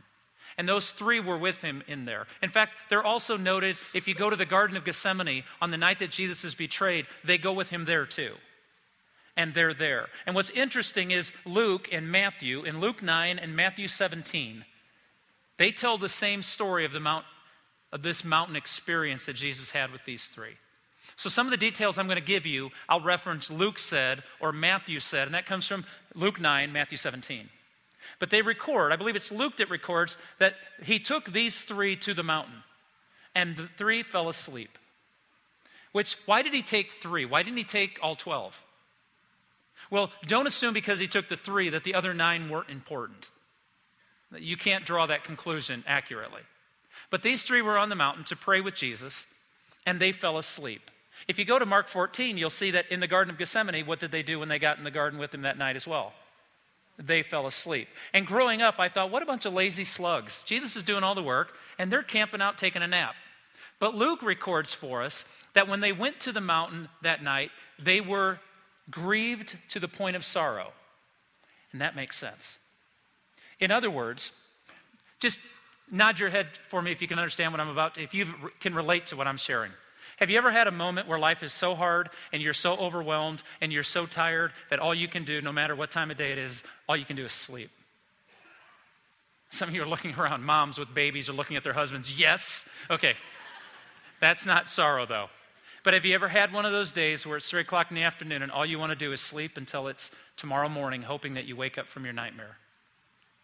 And 0.57 0.69
those 0.69 0.91
three 0.91 1.21
were 1.21 1.39
with 1.39 1.61
him 1.61 1.85
in 1.87 2.05
there. 2.05 2.27
In 2.43 2.51
fact, 2.51 2.73
they're 2.89 3.05
also 3.05 3.37
noted 3.37 3.77
if 3.95 4.09
you 4.09 4.15
go 4.15 4.29
to 4.29 4.35
the 4.35 4.47
Garden 4.47 4.77
of 4.77 4.85
Gethsemane 4.85 5.45
on 5.61 5.71
the 5.71 5.77
night 5.77 6.01
that 6.01 6.11
Jesus 6.11 6.43
is 6.43 6.55
betrayed, 6.55 7.07
they 7.23 7.39
go 7.39 7.53
with 7.53 7.69
him 7.69 7.85
there 7.85 8.07
too 8.07 8.35
and 9.39 9.55
they're 9.55 9.73
there. 9.73 10.09
And 10.27 10.35
what's 10.35 10.51
interesting 10.51 11.13
is 11.13 11.33
Luke 11.47 11.89
and 11.93 12.11
Matthew, 12.11 12.65
in 12.65 12.81
Luke 12.81 13.03
9 13.03 13.39
and 13.39 13.55
Matthew 13.57 13.87
17, 13.87 14.65
they 15.57 15.71
tell 15.71 15.97
the 15.97 16.09
same 16.09 16.43
story 16.43 16.85
of 16.85 16.93
the 16.93 17.01
mount 17.01 17.25
of 17.93 18.03
this 18.03 18.25
mountain 18.25 18.57
experience 18.57 19.25
that 19.27 19.35
Jesus 19.35 19.71
had 19.71 19.93
with 19.93 20.05
these 20.05 20.27
three. 20.27 20.57
So 21.17 21.29
some 21.29 21.47
of 21.47 21.53
the 21.53 21.57
details 21.57 21.97
I'm 21.97 22.07
going 22.07 22.19
to 22.19 22.23
give 22.23 22.45
you, 22.45 22.71
I'll 22.89 23.01
reference 23.01 23.51
Luke 23.51 23.79
said 23.79 24.25
or 24.41 24.53
Matthew 24.53 25.01
said, 25.01 25.27
and 25.27 25.35
that 25.35 25.47
comes 25.47 25.67
from 25.67 25.87
Luke 26.15 26.41
9, 26.41 26.73
Matthew 26.73 26.99
17. 26.99 27.49
But 28.19 28.31
they 28.31 28.43
record, 28.43 28.93
I 28.93 28.97
believe 28.97 29.17
it's 29.17 29.33
Luke 29.33 29.57
that 29.59 29.71
records, 29.71 30.17
that 30.39 30.55
he 30.83 30.99
took 30.99 31.33
these 31.33 31.63
three 31.63 31.95
to 31.97 32.13
the 32.13 32.23
mountain, 32.23 32.63
and 33.35 33.57
the 33.57 33.69
three 33.77 34.03
fell 34.03 34.29
asleep. 34.29 34.79
Which, 35.93 36.17
why 36.27 36.43
did 36.43 36.53
he 36.53 36.63
take 36.63 36.93
three? 36.93 37.25
Why 37.25 37.43
didn't 37.43 37.59
he 37.59 37.65
take 37.65 37.99
all 38.03 38.17
12? 38.17 38.63
Well, 39.91 40.11
don't 40.27 40.47
assume 40.47 40.75
because 40.75 40.99
he 40.99 41.09
took 41.09 41.29
the 41.29 41.37
three 41.37 41.71
that 41.71 41.85
the 41.85 41.95
other 41.95 42.13
nine 42.13 42.49
weren't 42.49 42.71
important. 42.71 43.31
You 44.37 44.57
can't 44.57 44.85
draw 44.85 45.07
that 45.07 45.25
conclusion 45.25 45.83
accurately. 45.87 46.43
But 47.11 47.23
these 47.23 47.45
three 47.45 47.63
were 47.63 47.79
on 47.79 47.89
the 47.89 47.95
mountain 47.95 48.25
to 48.25 48.37
pray 48.37 48.61
with 48.61 48.75
Jesus, 48.75 49.27
and 49.87 49.99
they 49.99 50.13
fell 50.13 50.37
asleep. 50.37 50.91
If 51.27 51.39
you 51.39 51.45
go 51.45 51.59
to 51.59 51.67
Mark 51.67 51.89
14, 51.89 52.37
you'll 52.37 52.51
see 52.51 52.73
that 52.73 52.91
in 52.93 53.01
the 53.01 53.07
Garden 53.07 53.33
of 53.33 53.39
Gethsemane, 53.39 53.87
what 53.87 54.01
did 54.01 54.13
they 54.13 54.23
do 54.23 54.39
when 54.39 54.49
they 54.49 54.59
got 54.59 54.79
in 54.79 54.85
the 54.85 54.91
garden 54.91 55.19
with 55.19 55.35
him 55.35 55.43
that 55.43 55.59
night 55.59 55.77
as 55.77 55.87
well? 55.87 56.13
They 56.99 57.23
fell 57.23 57.47
asleep. 57.47 57.89
And 58.13 58.27
growing 58.27 58.61
up, 58.61 58.77
I 58.79 58.89
thought, 58.89 59.11
what 59.11 59.23
a 59.23 59.27
bunch 59.27 59.47
of 59.47 59.55
lazy 59.55 59.85
slugs. 59.85 60.43
Jesus 60.43 60.77
is 60.77 60.83
doing 60.83 61.05
all 61.05 61.15
the 61.15 61.23
work, 61.23 61.55
and 61.79 61.93
they're 61.93 62.03
camping 62.03 62.43
out 62.43 62.59
taking 62.59 62.83
a 62.83 62.87
nap. 62.87 63.15
But 63.79 63.95
Luke 63.95 64.23
records 64.23 64.75
for 64.75 65.03
us 65.03 65.25
that 65.55 65.69
when 65.69 65.81
they 65.81 65.93
went 65.93 66.21
to 66.21 66.33
the 66.33 66.41
mountain 66.41 66.89
that 67.03 67.23
night, 67.23 67.51
they 67.79 68.01
were 68.01 68.41
grieved 68.91 69.57
to 69.71 69.81
the 69.81 69.89
point 69.89 70.17
of 70.17 70.25
sorrow. 70.25 70.73
And 71.73 71.81
that 71.81 71.97
makes 71.97 72.17
sense. 72.17 72.59
In 73.61 73.71
other 73.71 73.91
words, 73.91 74.33
just 75.21 75.41
nod 75.91 76.19
your 76.19 76.29
head 76.29 76.49
for 76.69 76.81
me 76.81 76.93
if 76.93 77.03
you 77.03 77.09
can 77.09 77.19
understand 77.19 77.53
what 77.53 77.61
I'm 77.61 77.69
about 77.69 77.95
to, 77.95 78.03
if 78.03 78.15
you 78.15 78.27
can 78.61 78.75
relate 78.75 79.07
to 79.09 79.17
what 79.17 79.27
I'm 79.27 79.37
sharing. 79.37 79.73
Have 80.19 80.31
you 80.31 80.39
ever 80.39 80.51
had 80.51 80.67
a 80.67 80.73
moment 80.73 81.07
where 81.07 81.19
life 81.19 81.43
is 81.43 81.53
so 81.53 81.75
hard 81.75 82.11
and 82.33 82.43
you're 82.43 82.53
so 82.53 82.75
overwhelmed 82.77 83.43
and 83.61 83.73
you're 83.73 83.85
so 83.85 84.05
tired 84.05 84.53
that 84.71 84.81
all 84.81 84.95
you 84.95 85.07
can 85.07 85.25
do, 85.25 85.41
no 85.41 85.53
matter 85.53 85.77
what 85.77 85.91
time 85.91 86.11
of 86.11 86.17
day 86.17 86.33
it 86.33 86.39
is, 86.39 86.65
all 86.89 86.97
you 86.97 87.05
can 87.05 87.17
do 87.17 87.25
is 87.25 87.33
sleep? 87.33 87.71
Some 89.51 89.69
of 89.69 89.75
you 89.75 89.83
are 89.83 89.89
looking 89.89 90.15
around, 90.15 90.43
moms 90.45 90.79
with 90.79 90.93
babies 90.93 91.29
are 91.29 91.33
looking 91.33 91.57
at 91.57 91.65
their 91.65 91.73
husbands. 91.73 92.19
Yes. 92.19 92.69
Okay. 92.91 93.15
That's 94.21 94.45
not 94.45 94.69
sorrow, 94.69 95.07
though. 95.07 95.29
But 95.85 95.95
have 95.95 96.05
you 96.05 96.15
ever 96.15 96.29
had 96.29 96.53
one 96.53 96.67
of 96.67 96.73
those 96.73 96.93
days 96.93 97.27
where 97.27 97.37
it's 97.37 97.51
3 97.51 97.61
o'clock 97.61 97.91
in 97.91 97.95
the 97.95 98.03
afternoon 98.03 98.43
and 98.43 98.51
all 98.51 98.67
you 98.67 98.79
want 98.79 98.91
to 98.91 98.97
do 98.97 99.13
is 99.13 99.21
sleep 99.21 99.57
until 99.57 99.89
it's 99.89 100.11
tomorrow 100.37 100.69
morning, 100.69 101.03
hoping 101.03 101.35
that 101.35 101.47
you 101.47 101.57
wake 101.57 101.79
up 101.79 101.87
from 101.87 102.05
your 102.05 102.13
nightmare? 102.15 102.57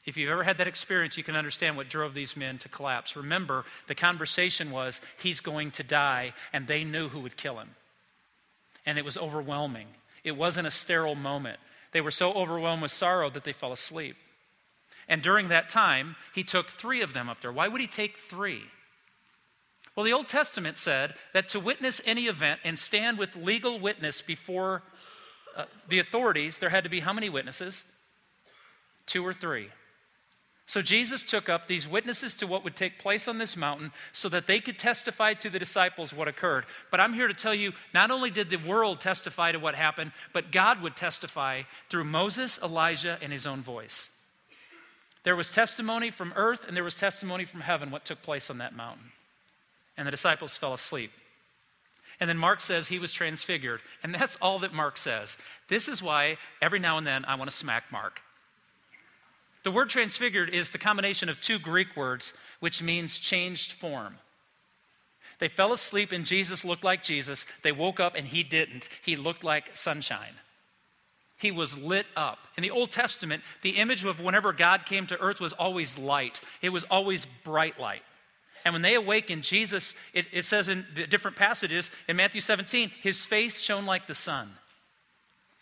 If 0.04 0.16
you've 0.16 0.30
ever 0.30 0.42
had 0.42 0.58
that 0.58 0.68
experience, 0.68 1.16
you 1.16 1.24
can 1.24 1.36
understand 1.36 1.76
what 1.76 1.88
drove 1.88 2.12
these 2.12 2.36
men 2.36 2.58
to 2.58 2.68
collapse. 2.68 3.16
Remember, 3.16 3.64
the 3.86 3.94
conversation 3.94 4.70
was, 4.70 5.00
he's 5.22 5.40
going 5.40 5.70
to 5.72 5.82
die, 5.82 6.34
and 6.52 6.66
they 6.66 6.84
knew 6.84 7.08
who 7.08 7.20
would 7.20 7.36
kill 7.36 7.58
him. 7.58 7.70
And 8.84 8.98
it 8.98 9.04
was 9.04 9.16
overwhelming. 9.16 9.86
It 10.22 10.36
wasn't 10.36 10.66
a 10.66 10.70
sterile 10.70 11.14
moment. 11.14 11.58
They 11.92 12.02
were 12.02 12.10
so 12.10 12.32
overwhelmed 12.32 12.82
with 12.82 12.90
sorrow 12.90 13.30
that 13.30 13.44
they 13.44 13.52
fell 13.52 13.72
asleep. 13.72 14.16
And 15.08 15.22
during 15.22 15.48
that 15.48 15.70
time, 15.70 16.16
he 16.34 16.44
took 16.44 16.68
three 16.68 17.00
of 17.00 17.12
them 17.12 17.28
up 17.28 17.40
there. 17.40 17.52
Why 17.52 17.68
would 17.68 17.80
he 17.80 17.86
take 17.86 18.18
three? 18.18 18.64
Well, 19.96 20.04
the 20.04 20.12
Old 20.12 20.28
Testament 20.28 20.76
said 20.76 21.14
that 21.32 21.48
to 21.50 21.60
witness 21.60 22.00
any 22.04 22.26
event 22.26 22.60
and 22.64 22.78
stand 22.78 23.18
with 23.18 23.36
legal 23.36 23.78
witness 23.78 24.20
before 24.22 24.82
uh, 25.56 25.64
the 25.88 26.00
authorities, 26.00 26.58
there 26.58 26.70
had 26.70 26.84
to 26.84 26.90
be 26.90 27.00
how 27.00 27.12
many 27.12 27.28
witnesses? 27.28 27.84
Two 29.06 29.24
or 29.24 29.32
three. 29.32 29.68
So 30.66 30.80
Jesus 30.80 31.22
took 31.22 31.48
up 31.48 31.68
these 31.68 31.86
witnesses 31.86 32.34
to 32.36 32.46
what 32.46 32.64
would 32.64 32.74
take 32.74 32.98
place 32.98 33.28
on 33.28 33.36
this 33.36 33.56
mountain 33.56 33.92
so 34.12 34.30
that 34.30 34.46
they 34.46 34.60
could 34.60 34.78
testify 34.78 35.34
to 35.34 35.50
the 35.50 35.58
disciples 35.58 36.12
what 36.12 36.26
occurred. 36.26 36.64
But 36.90 37.00
I'm 37.00 37.12
here 37.12 37.28
to 37.28 37.34
tell 37.34 37.54
you 37.54 37.72
not 37.92 38.10
only 38.10 38.30
did 38.30 38.48
the 38.48 38.56
world 38.56 39.00
testify 39.00 39.52
to 39.52 39.58
what 39.58 39.74
happened, 39.74 40.12
but 40.32 40.52
God 40.52 40.80
would 40.80 40.96
testify 40.96 41.62
through 41.90 42.04
Moses, 42.04 42.58
Elijah, 42.62 43.18
and 43.20 43.30
his 43.30 43.46
own 43.46 43.62
voice. 43.62 44.08
There 45.22 45.36
was 45.36 45.52
testimony 45.52 46.10
from 46.10 46.32
earth 46.34 46.64
and 46.66 46.74
there 46.74 46.84
was 46.84 46.96
testimony 46.96 47.44
from 47.44 47.60
heaven 47.60 47.90
what 47.90 48.06
took 48.06 48.22
place 48.22 48.48
on 48.48 48.58
that 48.58 48.74
mountain. 48.74 49.12
And 49.96 50.06
the 50.06 50.10
disciples 50.10 50.56
fell 50.56 50.72
asleep. 50.72 51.12
And 52.20 52.28
then 52.28 52.38
Mark 52.38 52.60
says 52.60 52.86
he 52.86 52.98
was 52.98 53.12
transfigured. 53.12 53.80
And 54.02 54.14
that's 54.14 54.36
all 54.36 54.60
that 54.60 54.72
Mark 54.72 54.96
says. 54.96 55.36
This 55.68 55.88
is 55.88 56.02
why 56.02 56.36
every 56.62 56.78
now 56.78 56.98
and 56.98 57.06
then 57.06 57.24
I 57.24 57.34
want 57.34 57.50
to 57.50 57.56
smack 57.56 57.90
Mark. 57.90 58.20
The 59.64 59.70
word 59.70 59.88
transfigured 59.88 60.50
is 60.50 60.70
the 60.70 60.78
combination 60.78 61.28
of 61.28 61.40
two 61.40 61.58
Greek 61.58 61.96
words, 61.96 62.34
which 62.60 62.82
means 62.82 63.18
changed 63.18 63.72
form. 63.72 64.16
They 65.38 65.48
fell 65.48 65.72
asleep 65.72 66.12
and 66.12 66.24
Jesus 66.24 66.64
looked 66.64 66.84
like 66.84 67.02
Jesus. 67.02 67.46
They 67.62 67.72
woke 67.72 67.98
up 67.98 68.14
and 68.14 68.26
he 68.26 68.42
didn't. 68.42 68.88
He 69.02 69.16
looked 69.16 69.42
like 69.42 69.76
sunshine. 69.76 70.34
He 71.36 71.50
was 71.50 71.76
lit 71.76 72.06
up. 72.16 72.38
In 72.56 72.62
the 72.62 72.70
Old 72.70 72.90
Testament, 72.90 73.42
the 73.62 73.70
image 73.70 74.04
of 74.04 74.20
whenever 74.20 74.52
God 74.52 74.86
came 74.86 75.06
to 75.08 75.20
earth 75.20 75.40
was 75.40 75.52
always 75.52 75.98
light, 75.98 76.40
it 76.62 76.68
was 76.68 76.84
always 76.84 77.26
bright 77.42 77.80
light. 77.80 78.02
And 78.64 78.72
when 78.72 78.82
they 78.82 78.94
awakened, 78.94 79.42
Jesus, 79.42 79.94
it, 80.12 80.26
it 80.32 80.44
says 80.44 80.68
in 80.68 80.86
different 81.10 81.36
passages 81.36 81.90
in 82.08 82.16
Matthew 82.16 82.40
17, 82.40 82.90
his 83.02 83.24
face 83.24 83.60
shone 83.60 83.84
like 83.84 84.06
the 84.06 84.14
sun. 84.14 84.50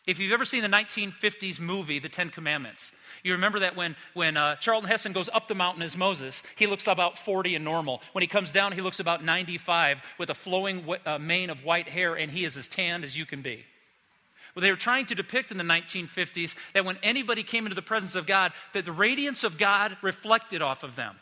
If 0.04 0.18
you've 0.18 0.32
ever 0.32 0.44
seen 0.44 0.62
the 0.62 0.68
1950s 0.68 1.60
movie, 1.60 2.00
The 2.00 2.08
Ten 2.08 2.30
Commandments, 2.30 2.92
you 3.22 3.32
remember 3.32 3.60
that 3.60 3.76
when, 3.76 3.94
when 4.14 4.36
uh, 4.36 4.56
Charlton 4.56 4.88
Heston 4.88 5.12
goes 5.12 5.28
up 5.32 5.46
the 5.46 5.54
mountain 5.54 5.82
as 5.82 5.96
Moses, 5.96 6.42
he 6.56 6.66
looks 6.66 6.88
about 6.88 7.16
40 7.16 7.54
and 7.54 7.64
normal. 7.64 8.02
When 8.10 8.22
he 8.22 8.26
comes 8.26 8.50
down, 8.50 8.72
he 8.72 8.80
looks 8.80 8.98
about 8.98 9.24
95 9.24 9.98
with 10.18 10.30
a 10.30 10.34
flowing 10.34 10.84
uh, 11.06 11.18
mane 11.18 11.50
of 11.50 11.64
white 11.64 11.88
hair, 11.88 12.14
and 12.16 12.32
he 12.32 12.44
is 12.44 12.56
as 12.56 12.66
tanned 12.66 13.04
as 13.04 13.16
you 13.16 13.24
can 13.24 13.42
be. 13.42 13.64
Well, 14.54 14.62
they 14.62 14.70
were 14.70 14.76
trying 14.76 15.06
to 15.06 15.14
depict 15.14 15.52
in 15.52 15.56
the 15.56 15.64
1950s 15.64 16.56
that 16.74 16.84
when 16.84 16.98
anybody 17.02 17.44
came 17.44 17.64
into 17.64 17.76
the 17.76 17.80
presence 17.80 18.16
of 18.16 18.26
God, 18.26 18.52
that 18.74 18.84
the 18.84 18.92
radiance 18.92 19.44
of 19.44 19.56
God 19.56 19.96
reflected 20.02 20.62
off 20.62 20.82
of 20.82 20.96
them. 20.96 21.16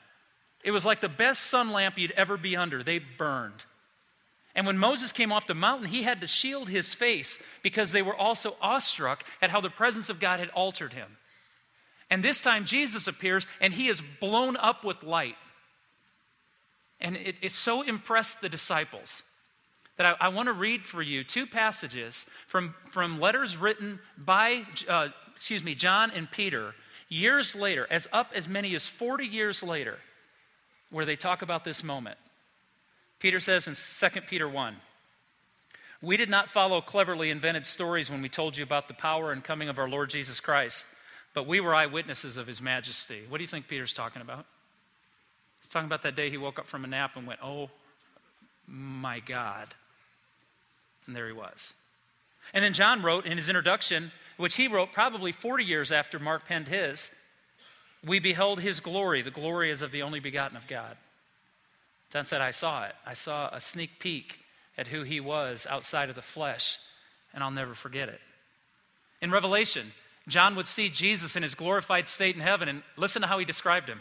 It 0.62 0.70
was 0.72 0.84
like 0.84 1.00
the 1.00 1.08
best 1.08 1.42
sun 1.42 1.70
lamp 1.70 1.98
you'd 1.98 2.10
ever 2.12 2.36
be 2.36 2.56
under. 2.56 2.82
They 2.82 2.98
burned. 2.98 3.64
And 4.54 4.66
when 4.66 4.78
Moses 4.78 5.12
came 5.12 5.32
off 5.32 5.46
the 5.46 5.54
mountain, 5.54 5.88
he 5.88 6.02
had 6.02 6.20
to 6.20 6.26
shield 6.26 6.68
his 6.68 6.92
face 6.92 7.38
because 7.62 7.92
they 7.92 8.02
were 8.02 8.16
also 8.16 8.56
awestruck 8.60 9.24
at 9.40 9.50
how 9.50 9.60
the 9.60 9.70
presence 9.70 10.10
of 10.10 10.20
God 10.20 10.40
had 10.40 10.50
altered 10.50 10.92
him. 10.92 11.16
And 12.10 12.22
this 12.22 12.42
time, 12.42 12.64
Jesus 12.64 13.06
appears 13.06 13.46
and 13.60 13.72
he 13.72 13.88
is 13.88 14.02
blown 14.20 14.56
up 14.56 14.84
with 14.84 15.04
light. 15.04 15.36
And 17.00 17.16
it, 17.16 17.36
it 17.40 17.52
so 17.52 17.82
impressed 17.82 18.40
the 18.40 18.48
disciples 18.48 19.22
that 19.96 20.18
I, 20.20 20.26
I 20.26 20.28
want 20.28 20.48
to 20.48 20.52
read 20.52 20.84
for 20.84 21.00
you 21.00 21.22
two 21.22 21.46
passages 21.46 22.26
from, 22.46 22.74
from 22.90 23.20
letters 23.20 23.56
written 23.56 24.00
by, 24.18 24.64
uh, 24.88 25.08
excuse 25.36 25.62
me, 25.62 25.74
John 25.74 26.10
and 26.10 26.30
Peter 26.30 26.74
years 27.08 27.54
later, 27.54 27.86
as 27.90 28.08
up 28.12 28.32
as 28.34 28.48
many 28.48 28.74
as 28.74 28.88
40 28.88 29.26
years 29.26 29.62
later, 29.62 29.98
where 30.90 31.04
they 31.04 31.16
talk 31.16 31.42
about 31.42 31.64
this 31.64 31.82
moment. 31.82 32.18
Peter 33.18 33.40
says 33.40 33.66
in 33.66 33.74
2 33.74 34.20
Peter 34.22 34.48
1 34.48 34.76
We 36.02 36.16
did 36.16 36.30
not 36.30 36.50
follow 36.50 36.80
cleverly 36.80 37.30
invented 37.30 37.66
stories 37.66 38.10
when 38.10 38.22
we 38.22 38.28
told 38.28 38.56
you 38.56 38.64
about 38.64 38.88
the 38.88 38.94
power 38.94 39.32
and 39.32 39.44
coming 39.44 39.68
of 39.68 39.78
our 39.78 39.88
Lord 39.88 40.10
Jesus 40.10 40.40
Christ, 40.40 40.86
but 41.34 41.46
we 41.46 41.60
were 41.60 41.74
eyewitnesses 41.74 42.36
of 42.36 42.46
his 42.46 42.60
majesty. 42.60 43.22
What 43.28 43.38
do 43.38 43.44
you 43.44 43.48
think 43.48 43.68
Peter's 43.68 43.92
talking 43.92 44.22
about? 44.22 44.46
He's 45.60 45.70
talking 45.70 45.86
about 45.86 46.02
that 46.02 46.16
day 46.16 46.30
he 46.30 46.38
woke 46.38 46.58
up 46.58 46.66
from 46.66 46.84
a 46.84 46.88
nap 46.88 47.16
and 47.16 47.26
went, 47.26 47.40
Oh 47.42 47.70
my 48.66 49.20
God. 49.20 49.68
And 51.06 51.14
there 51.14 51.26
he 51.26 51.32
was. 51.32 51.74
And 52.54 52.64
then 52.64 52.72
John 52.72 53.02
wrote 53.02 53.26
in 53.26 53.36
his 53.36 53.48
introduction, 53.48 54.12
which 54.36 54.56
he 54.56 54.68
wrote 54.68 54.92
probably 54.92 55.32
40 55.32 55.64
years 55.64 55.92
after 55.92 56.18
Mark 56.18 56.46
penned 56.46 56.68
his, 56.68 57.10
we 58.04 58.18
beheld 58.18 58.60
his 58.60 58.80
glory. 58.80 59.22
The 59.22 59.30
glory 59.30 59.70
is 59.70 59.82
of 59.82 59.92
the 59.92 60.02
only 60.02 60.20
begotten 60.20 60.56
of 60.56 60.66
God. 60.66 60.96
John 62.10 62.24
said, 62.24 62.40
I 62.40 62.50
saw 62.50 62.84
it. 62.84 62.94
I 63.06 63.14
saw 63.14 63.48
a 63.52 63.60
sneak 63.60 63.98
peek 63.98 64.40
at 64.76 64.88
who 64.88 65.02
he 65.02 65.20
was 65.20 65.66
outside 65.68 66.08
of 66.08 66.16
the 66.16 66.22
flesh, 66.22 66.78
and 67.34 67.42
I'll 67.42 67.50
never 67.50 67.74
forget 67.74 68.08
it. 68.08 68.20
In 69.20 69.30
Revelation, 69.30 69.92
John 70.26 70.56
would 70.56 70.66
see 70.66 70.88
Jesus 70.88 71.36
in 71.36 71.42
his 71.42 71.54
glorified 71.54 72.08
state 72.08 72.34
in 72.34 72.40
heaven, 72.40 72.68
and 72.68 72.82
listen 72.96 73.22
to 73.22 73.28
how 73.28 73.38
he 73.38 73.44
described 73.44 73.88
him. 73.88 74.00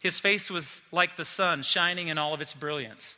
His 0.00 0.18
face 0.18 0.50
was 0.50 0.82
like 0.90 1.16
the 1.16 1.24
sun, 1.24 1.62
shining 1.62 2.08
in 2.08 2.18
all 2.18 2.34
of 2.34 2.40
its 2.40 2.54
brilliance. 2.54 3.16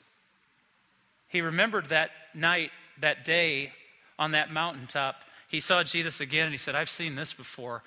He 1.29 1.41
remembered 1.41 1.89
that 1.89 2.11
night, 2.35 2.71
that 3.01 3.25
day 3.25 3.73
on 4.19 4.33
that 4.33 4.53
mountaintop. 4.53 5.17
He 5.49 5.61
saw 5.61 5.83
Jesus 5.83 6.21
again, 6.21 6.47
and 6.47 6.53
he 6.53 6.59
said, 6.59 6.75
I've 6.75 6.91
seen 6.91 7.15
this 7.15 7.33
before. 7.33 7.83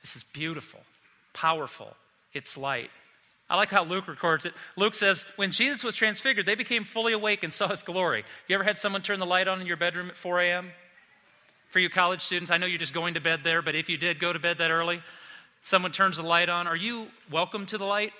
This 0.00 0.16
is 0.16 0.24
beautiful, 0.24 0.80
powerful, 1.32 1.96
it's 2.32 2.56
light. 2.56 2.90
I 3.48 3.56
like 3.56 3.70
how 3.70 3.82
Luke 3.82 4.06
records 4.06 4.46
it. 4.46 4.54
Luke 4.76 4.94
says, 4.94 5.24
When 5.34 5.50
Jesus 5.50 5.82
was 5.82 5.96
transfigured, 5.96 6.46
they 6.46 6.54
became 6.54 6.84
fully 6.84 7.12
awake 7.12 7.42
and 7.42 7.52
saw 7.52 7.68
his 7.68 7.82
glory. 7.82 8.22
Have 8.22 8.44
you 8.46 8.54
ever 8.54 8.64
had 8.64 8.78
someone 8.78 9.02
turn 9.02 9.18
the 9.18 9.26
light 9.26 9.48
on 9.48 9.60
in 9.60 9.66
your 9.66 9.76
bedroom 9.76 10.08
at 10.08 10.16
4 10.16 10.40
a.m.? 10.40 10.70
For 11.68 11.80
you 11.80 11.88
college 11.88 12.20
students, 12.20 12.50
I 12.50 12.58
know 12.58 12.66
you're 12.66 12.78
just 12.78 12.94
going 12.94 13.14
to 13.14 13.20
bed 13.20 13.40
there, 13.42 13.60
but 13.60 13.74
if 13.74 13.88
you 13.88 13.96
did 13.96 14.20
go 14.20 14.32
to 14.32 14.38
bed 14.38 14.58
that 14.58 14.70
early, 14.70 15.02
someone 15.62 15.92
turns 15.92 16.16
the 16.16 16.22
light 16.22 16.48
on, 16.48 16.66
are 16.66 16.76
you 16.76 17.08
welcome 17.30 17.66
to 17.66 17.78
the 17.78 17.84
light, 17.84 18.12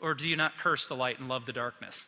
or 0.00 0.14
do 0.14 0.26
you 0.26 0.36
not 0.36 0.56
curse 0.56 0.88
the 0.88 0.96
light 0.96 1.18
and 1.18 1.28
love 1.28 1.44
the 1.44 1.52
darkness? 1.52 2.06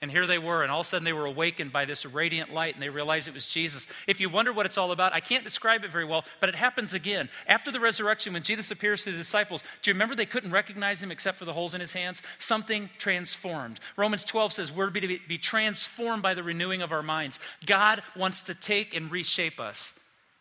And 0.00 0.12
here 0.12 0.28
they 0.28 0.38
were, 0.38 0.62
and 0.62 0.70
all 0.70 0.80
of 0.80 0.86
a 0.86 0.88
sudden 0.88 1.04
they 1.04 1.12
were 1.12 1.26
awakened 1.26 1.72
by 1.72 1.84
this 1.84 2.06
radiant 2.06 2.54
light, 2.54 2.74
and 2.74 2.82
they 2.82 2.88
realized 2.88 3.26
it 3.26 3.34
was 3.34 3.48
Jesus. 3.48 3.88
If 4.06 4.20
you 4.20 4.28
wonder 4.28 4.52
what 4.52 4.64
it's 4.64 4.78
all 4.78 4.92
about, 4.92 5.12
I 5.12 5.18
can't 5.18 5.42
describe 5.42 5.82
it 5.82 5.90
very 5.90 6.04
well, 6.04 6.24
but 6.38 6.48
it 6.48 6.54
happens 6.54 6.94
again. 6.94 7.28
After 7.48 7.72
the 7.72 7.80
resurrection, 7.80 8.32
when 8.32 8.44
Jesus 8.44 8.70
appears 8.70 9.02
to 9.02 9.10
the 9.10 9.18
disciples, 9.18 9.62
do 9.82 9.90
you 9.90 9.94
remember 9.94 10.14
they 10.14 10.24
couldn't 10.24 10.52
recognize 10.52 11.02
him 11.02 11.10
except 11.10 11.36
for 11.36 11.46
the 11.46 11.52
holes 11.52 11.74
in 11.74 11.80
his 11.80 11.92
hands? 11.92 12.22
Something 12.38 12.90
transformed. 12.98 13.80
Romans 13.96 14.22
12 14.22 14.52
says 14.52 14.70
we're 14.70 14.90
to 14.90 15.00
be, 15.00 15.20
be 15.26 15.38
transformed 15.38 16.22
by 16.22 16.34
the 16.34 16.44
renewing 16.44 16.80
of 16.80 16.92
our 16.92 17.02
minds. 17.02 17.40
God 17.66 18.00
wants 18.16 18.44
to 18.44 18.54
take 18.54 18.94
and 18.94 19.10
reshape 19.10 19.58
us. 19.58 19.94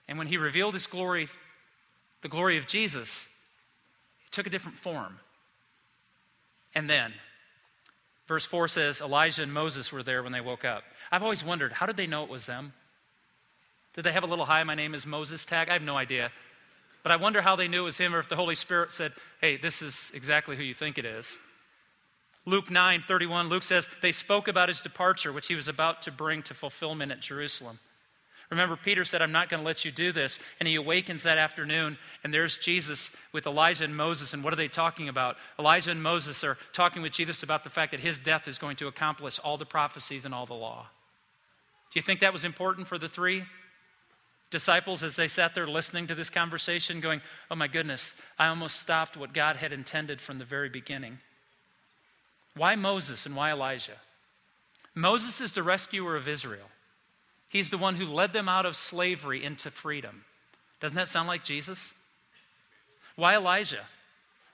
And 0.07 0.19
when 0.19 0.27
he 0.27 0.37
revealed 0.37 0.75
his 0.75 0.85
glory, 0.85 1.29
the 2.21 2.29
glory 2.29 2.57
of 2.57 2.67
Jesus, 2.67 3.27
he 4.19 4.29
took 4.29 4.45
a 4.45 4.51
different 4.51 4.77
form. 4.77 5.19
And 6.75 6.87
then, 6.87 7.11
Verse 8.27 8.46
4 8.46 8.67
says 8.67 9.01
Elijah 9.01 9.43
and 9.43 9.53
Moses 9.53 9.91
were 9.91 10.03
there 10.03 10.22
when 10.22 10.34
they 10.34 10.41
woke 10.41 10.65
up. 10.65 10.84
I've 11.12 11.24
always 11.24 11.43
wondered, 11.43 11.72
how 11.74 11.86
did 11.86 11.98
they 11.98 12.07
know 12.07 12.24
it 12.24 12.29
was 12.29 12.46
them? 12.46 12.74
Did 13.93 14.03
they 14.03 14.12
have 14.12 14.24
a 14.24 14.27
little 14.27 14.46
hi, 14.46 14.63
my 14.63 14.75
name 14.75 14.93
is 14.93 15.05
Moses 15.05 15.46
tag? 15.46 15.69
I 15.69 15.74
have 15.74 15.81
no 15.81 15.98
idea. 15.98 16.31
But 17.03 17.12
I 17.12 17.15
wonder 17.15 17.41
how 17.41 17.55
they 17.55 17.67
knew 17.67 17.84
it 17.84 17.86
was 17.86 17.98
him 17.98 18.13
or 18.13 18.19
if 18.19 18.27
the 18.27 18.36
Holy 18.36 18.55
Spirit 18.55 18.91
said, 18.91 19.13
hey, 19.39 19.55
this 19.55 19.81
is 19.81 20.12
exactly 20.13 20.57
who 20.57 20.63
you 20.63 20.74
think 20.74 20.98
it 20.98 21.05
is. 21.05 21.39
Luke 22.46 22.69
9 22.69 23.01
31, 23.01 23.50
Luke 23.50 23.63
says, 23.63 23.89
they 24.01 24.12
spoke 24.12 24.48
about 24.48 24.69
his 24.69 24.81
departure, 24.81 25.34
which 25.34 25.48
he 25.48 25.55
was 25.55 25.67
about 25.67 26.01
to 26.03 26.12
bring 26.12 26.43
to 26.43 26.53
fulfillment 26.53 27.12
at 27.12 27.22
Jerusalem. 27.22 27.79
Remember, 28.50 28.77
Peter 28.77 29.04
said, 29.04 29.22
I'm 29.22 29.34
not 29.34 29.50
going 29.50 29.62
to 29.62 29.66
let 29.66 29.84
you 29.84 29.92
do 29.92 30.13
this. 30.13 30.39
And 30.60 30.68
he 30.68 30.75
awakens 30.75 31.24
that 31.24 31.38
afternoon, 31.38 31.98
and 32.24 32.34
there's 32.34 32.58
Jesus 32.58 33.12
with 33.34 33.46
Elijah 33.46 33.84
and 33.84 33.96
Moses. 33.96 34.34
And 34.34 34.44
what 34.44 34.54
are 34.54 34.58
they 34.58 34.70
talking 34.70 35.10
about? 35.10 35.36
Elijah 35.60 35.92
and 35.92 36.01
Moses 36.01 36.44
are 36.46 36.58
talking 36.72 37.01
with 37.01 37.12
Jesus 37.12 37.44
about 37.44 37.66
the 37.66 37.70
fact 37.70 37.92
that 37.92 38.00
his 38.00 38.18
death 38.18 38.48
is 38.48 38.58
going 38.58 38.77
to 38.77 38.88
accomplish 38.88 39.38
all 39.39 39.58
the 39.58 39.66
prophecies 39.66 40.24
and 40.24 40.34
all 40.34 40.46
the 40.46 40.54
law. 40.54 40.88
Do 41.92 42.00
you 42.00 42.04
think 42.04 42.22
that 42.22 42.34
was 42.34 42.46
important 42.46 42.88
for 42.88 42.98
the 42.98 43.10
three 43.10 43.44
disciples 44.50 45.04
as 45.04 45.18
they 45.18 45.27
sat 45.27 45.54
there 45.54 45.68
listening 45.68 46.08
to 46.08 46.16
this 46.16 46.30
conversation, 46.30 47.01
going, 47.01 47.22
Oh 47.51 47.56
my 47.56 47.68
goodness, 47.68 48.16
I 48.39 48.48
almost 48.48 48.80
stopped 48.80 49.18
what 49.18 49.34
God 49.34 49.58
had 49.58 49.74
intended 49.74 50.22
from 50.22 50.39
the 50.39 50.46
very 50.46 50.70
beginning? 50.70 51.20
Why 52.56 52.75
Moses 52.75 53.25
and 53.25 53.36
why 53.36 53.51
Elijah? 53.51 53.98
Moses 54.96 55.42
is 55.42 55.51
the 55.51 55.63
rescuer 55.63 56.16
of 56.16 56.30
Israel. 56.30 56.68
He's 57.50 57.70
the 57.70 57.77
one 57.77 57.96
who 57.96 58.06
led 58.06 58.34
them 58.34 58.50
out 58.50 58.66
of 58.66 58.75
slavery 58.75 59.44
into 59.44 59.72
freedom. 59.72 60.25
Doesn't 60.80 60.96
that 60.96 61.08
sound 61.08 61.27
like 61.27 61.44
Jesus? 61.44 61.94
Why 63.16 63.36
Elijah? 63.36 63.86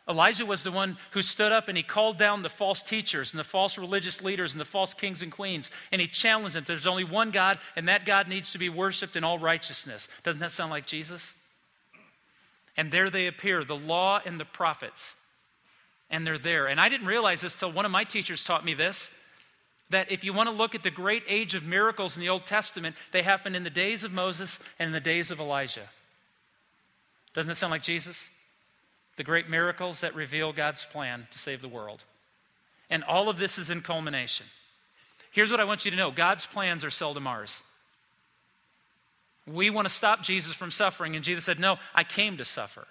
Elijah 0.07 0.45
was 0.45 0.63
the 0.63 0.71
one 0.71 0.97
who 1.11 1.21
stood 1.21 1.53
up 1.53 1.69
and 1.69 1.77
he 1.77 1.83
called 1.83 2.17
down 2.17 2.43
the 2.43 2.49
false 2.49 2.81
teachers 2.81 3.31
and 3.31 3.39
the 3.39 3.43
false 3.43 3.77
religious 3.77 4.21
leaders 4.21 4.51
and 4.51 4.59
the 4.59 4.65
false 4.65 4.93
kings 4.93 5.21
and 5.21 5.31
queens 5.31 5.71
and 5.91 6.01
he 6.01 6.07
challenged 6.07 6.55
them. 6.55 6.65
There's 6.67 6.87
only 6.87 7.05
one 7.05 7.31
God 7.31 7.57
and 7.75 7.87
that 7.87 8.05
God 8.05 8.27
needs 8.27 8.51
to 8.51 8.57
be 8.57 8.69
worshiped 8.69 9.15
in 9.15 9.23
all 9.23 9.39
righteousness. 9.39 10.09
Doesn't 10.23 10.41
that 10.41 10.51
sound 10.51 10.71
like 10.71 10.85
Jesus? 10.85 11.33
And 12.75 12.91
there 12.91 13.09
they 13.09 13.27
appear, 13.27 13.63
the 13.63 13.77
law 13.77 14.19
and 14.25 14.39
the 14.39 14.45
prophets. 14.45 15.15
And 16.09 16.27
they're 16.27 16.37
there. 16.37 16.67
And 16.67 16.81
I 16.81 16.89
didn't 16.89 17.07
realize 17.07 17.41
this 17.41 17.55
till 17.55 17.71
one 17.71 17.85
of 17.85 17.91
my 17.91 18.03
teachers 18.03 18.43
taught 18.43 18.65
me 18.65 18.73
this 18.73 19.11
that 19.89 20.11
if 20.11 20.23
you 20.23 20.33
want 20.33 20.49
to 20.49 20.55
look 20.55 20.75
at 20.75 20.83
the 20.83 20.91
great 20.91 21.23
age 21.27 21.53
of 21.53 21.63
miracles 21.63 22.15
in 22.17 22.21
the 22.21 22.29
Old 22.29 22.45
Testament, 22.45 22.95
they 23.11 23.21
happened 23.21 23.55
in 23.55 23.63
the 23.63 23.69
days 23.69 24.03
of 24.03 24.11
Moses 24.11 24.59
and 24.79 24.87
in 24.87 24.93
the 24.93 24.99
days 24.99 25.29
of 25.29 25.39
Elijah. 25.39 25.89
Doesn't 27.35 27.51
it 27.51 27.55
sound 27.55 27.71
like 27.71 27.83
Jesus? 27.83 28.29
the 29.15 29.23
great 29.23 29.49
miracles 29.49 30.01
that 30.01 30.15
reveal 30.15 30.53
God's 30.53 30.85
plan 30.85 31.27
to 31.31 31.39
save 31.39 31.61
the 31.61 31.67
world. 31.67 32.03
And 32.89 33.03
all 33.03 33.29
of 33.29 33.37
this 33.37 33.57
is 33.57 33.69
in 33.69 33.81
culmination. 33.81 34.45
Here's 35.31 35.51
what 35.51 35.59
I 35.59 35.63
want 35.63 35.85
you 35.85 35.91
to 35.91 35.97
know 35.97 36.11
God's 36.11 36.45
plans 36.45 36.83
are 36.83 36.91
seldom 36.91 37.27
ours. 37.27 37.61
We 39.45 39.69
want 39.69 39.87
to 39.87 39.93
stop 39.93 40.23
Jesus 40.23 40.53
from 40.53 40.71
suffering, 40.71 41.15
and 41.15 41.25
Jesus 41.25 41.43
said, 41.43 41.59
No, 41.59 41.77
I 41.93 42.03
came 42.03 42.37
to 42.37 42.45
suffer. 42.45 42.87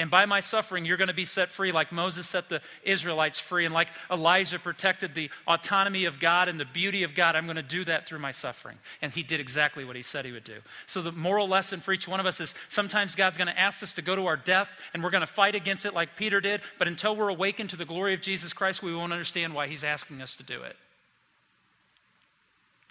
And 0.00 0.10
by 0.10 0.24
my 0.24 0.40
suffering, 0.40 0.86
you're 0.86 0.96
going 0.96 1.08
to 1.08 1.14
be 1.14 1.26
set 1.26 1.50
free, 1.50 1.72
like 1.72 1.92
Moses 1.92 2.26
set 2.26 2.48
the 2.48 2.62
Israelites 2.84 3.38
free, 3.38 3.66
and 3.66 3.74
like 3.74 3.88
Elijah 4.10 4.58
protected 4.58 5.14
the 5.14 5.30
autonomy 5.46 6.06
of 6.06 6.18
God 6.18 6.48
and 6.48 6.58
the 6.58 6.64
beauty 6.64 7.02
of 7.02 7.14
God. 7.14 7.36
I'm 7.36 7.44
going 7.44 7.56
to 7.56 7.62
do 7.62 7.84
that 7.84 8.08
through 8.08 8.20
my 8.20 8.30
suffering. 8.30 8.78
And 9.02 9.12
he 9.12 9.22
did 9.22 9.40
exactly 9.40 9.84
what 9.84 9.96
he 9.96 10.02
said 10.02 10.24
he 10.24 10.32
would 10.32 10.42
do. 10.42 10.60
So, 10.86 11.02
the 11.02 11.12
moral 11.12 11.48
lesson 11.48 11.80
for 11.80 11.92
each 11.92 12.08
one 12.08 12.18
of 12.18 12.24
us 12.24 12.40
is 12.40 12.54
sometimes 12.70 13.14
God's 13.14 13.36
going 13.36 13.48
to 13.48 13.60
ask 13.60 13.82
us 13.82 13.92
to 13.92 14.00
go 14.00 14.16
to 14.16 14.24
our 14.24 14.38
death, 14.38 14.72
and 14.94 15.04
we're 15.04 15.10
going 15.10 15.20
to 15.20 15.26
fight 15.26 15.54
against 15.54 15.84
it 15.84 15.92
like 15.92 16.16
Peter 16.16 16.40
did. 16.40 16.62
But 16.78 16.88
until 16.88 17.14
we're 17.14 17.28
awakened 17.28 17.68
to 17.70 17.76
the 17.76 17.84
glory 17.84 18.14
of 18.14 18.22
Jesus 18.22 18.54
Christ, 18.54 18.82
we 18.82 18.96
won't 18.96 19.12
understand 19.12 19.52
why 19.52 19.66
he's 19.66 19.84
asking 19.84 20.22
us 20.22 20.34
to 20.36 20.42
do 20.42 20.62
it. 20.62 20.76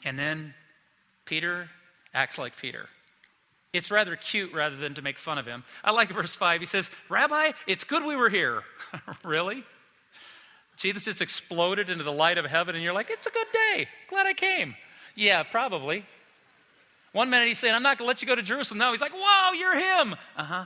And 0.06 0.20
then 0.20 0.54
Peter 1.26 1.72
acts 2.14 2.38
like 2.38 2.56
Peter. 2.56 2.88
It's 3.72 3.92
rather 3.92 4.16
cute 4.16 4.54
rather 4.54 4.76
than 4.76 4.96
to 4.96 5.02
make 5.02 5.18
fun 5.18 5.38
of 5.38 5.46
him. 5.46 5.64
I 5.84 5.92
like 5.92 6.12
verse 6.12 6.36
5. 6.36 6.60
He 6.60 6.66
says, 6.66 6.90
Rabbi, 7.08 7.52
it's 7.68 7.84
good 7.84 8.04
we 8.04 8.16
were 8.16 8.30
here. 8.30 8.64
really? 9.24 9.64
Jesus 10.76 11.06
just 11.06 11.22
exploded 11.22 11.90
into 11.90 12.04
the 12.04 12.12
light 12.12 12.38
of 12.38 12.46
heaven, 12.46 12.74
and 12.74 12.84
you're 12.84 12.94
like, 12.94 13.10
it's 13.10 13.28
a 13.28 13.32
good 13.32 13.48
day. 13.52 13.88
Glad 14.10 14.26
I 14.26 14.34
came. 14.34 14.76
Yeah, 15.16 15.44
probably. 15.44 16.06
One 17.12 17.30
minute 17.30 17.48
he's 17.48 17.60
saying, 17.60 17.76
I'm 17.76 17.84
not 17.84 17.98
going 17.98 18.06
to 18.06 18.08
let 18.08 18.22
you 18.22 18.28
go 18.28 18.36
to 18.36 18.42
Jerusalem. 18.42 18.78
Now 18.80 18.92
he's 18.92 19.02
like, 19.02 19.14
wow, 19.14 19.52
you're 19.56 19.76
him. 19.76 20.16
Uh 20.36 20.44
huh. 20.44 20.66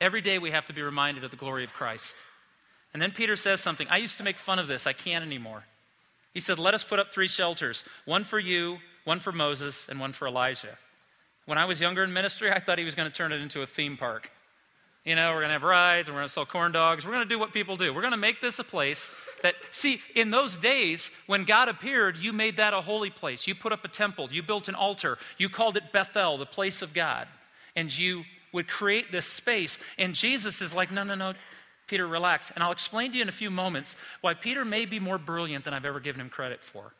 Every 0.00 0.20
day 0.20 0.38
we 0.38 0.50
have 0.50 0.66
to 0.66 0.72
be 0.72 0.82
reminded 0.82 1.24
of 1.24 1.30
the 1.30 1.36
glory 1.36 1.64
of 1.64 1.72
Christ. 1.72 2.16
And 2.92 3.02
then 3.02 3.10
Peter 3.10 3.36
says 3.36 3.60
something. 3.60 3.86
I 3.90 3.96
used 3.96 4.16
to 4.18 4.22
make 4.22 4.38
fun 4.38 4.58
of 4.58 4.68
this. 4.68 4.86
I 4.86 4.92
can't 4.92 5.24
anymore. 5.24 5.64
He 6.34 6.40
said, 6.40 6.58
Let 6.58 6.74
us 6.74 6.84
put 6.84 6.98
up 6.98 7.12
three 7.12 7.28
shelters 7.28 7.84
one 8.04 8.24
for 8.24 8.38
you, 8.38 8.78
one 9.04 9.20
for 9.20 9.32
Moses, 9.32 9.88
and 9.88 9.98
one 9.98 10.12
for 10.12 10.28
Elijah. 10.28 10.78
When 11.48 11.56
I 11.56 11.64
was 11.64 11.80
younger 11.80 12.04
in 12.04 12.12
ministry, 12.12 12.52
I 12.52 12.60
thought 12.60 12.76
he 12.76 12.84
was 12.84 12.94
going 12.94 13.10
to 13.10 13.16
turn 13.16 13.32
it 13.32 13.40
into 13.40 13.62
a 13.62 13.66
theme 13.66 13.96
park. 13.96 14.30
You 15.02 15.16
know, 15.16 15.30
we're 15.30 15.38
going 15.38 15.48
to 15.48 15.54
have 15.54 15.62
rides 15.62 16.06
and 16.06 16.14
we're 16.14 16.20
going 16.20 16.28
to 16.28 16.32
sell 16.34 16.44
corn 16.44 16.72
dogs. 16.72 17.06
We're 17.06 17.12
going 17.12 17.26
to 17.26 17.34
do 17.34 17.38
what 17.38 17.54
people 17.54 17.78
do. 17.78 17.94
We're 17.94 18.02
going 18.02 18.10
to 18.10 18.18
make 18.18 18.42
this 18.42 18.58
a 18.58 18.64
place 18.64 19.10
that, 19.42 19.54
see, 19.72 20.02
in 20.14 20.30
those 20.30 20.58
days 20.58 21.10
when 21.26 21.46
God 21.46 21.70
appeared, 21.70 22.18
you 22.18 22.34
made 22.34 22.58
that 22.58 22.74
a 22.74 22.82
holy 22.82 23.08
place. 23.08 23.46
You 23.46 23.54
put 23.54 23.72
up 23.72 23.82
a 23.82 23.88
temple, 23.88 24.28
you 24.30 24.42
built 24.42 24.68
an 24.68 24.74
altar, 24.74 25.16
you 25.38 25.48
called 25.48 25.78
it 25.78 25.90
Bethel, 25.90 26.36
the 26.36 26.44
place 26.44 26.82
of 26.82 26.92
God. 26.92 27.26
And 27.74 27.96
you 27.96 28.24
would 28.52 28.68
create 28.68 29.10
this 29.10 29.24
space. 29.24 29.78
And 29.96 30.14
Jesus 30.14 30.60
is 30.60 30.74
like, 30.74 30.90
no, 30.90 31.02
no, 31.02 31.14
no, 31.14 31.32
Peter, 31.86 32.06
relax. 32.06 32.50
And 32.50 32.62
I'll 32.62 32.72
explain 32.72 33.12
to 33.12 33.16
you 33.16 33.22
in 33.22 33.30
a 33.30 33.32
few 33.32 33.50
moments 33.50 33.96
why 34.20 34.34
Peter 34.34 34.66
may 34.66 34.84
be 34.84 35.00
more 35.00 35.16
brilliant 35.16 35.64
than 35.64 35.72
I've 35.72 35.86
ever 35.86 35.98
given 35.98 36.20
him 36.20 36.28
credit 36.28 36.62
for. 36.62 36.92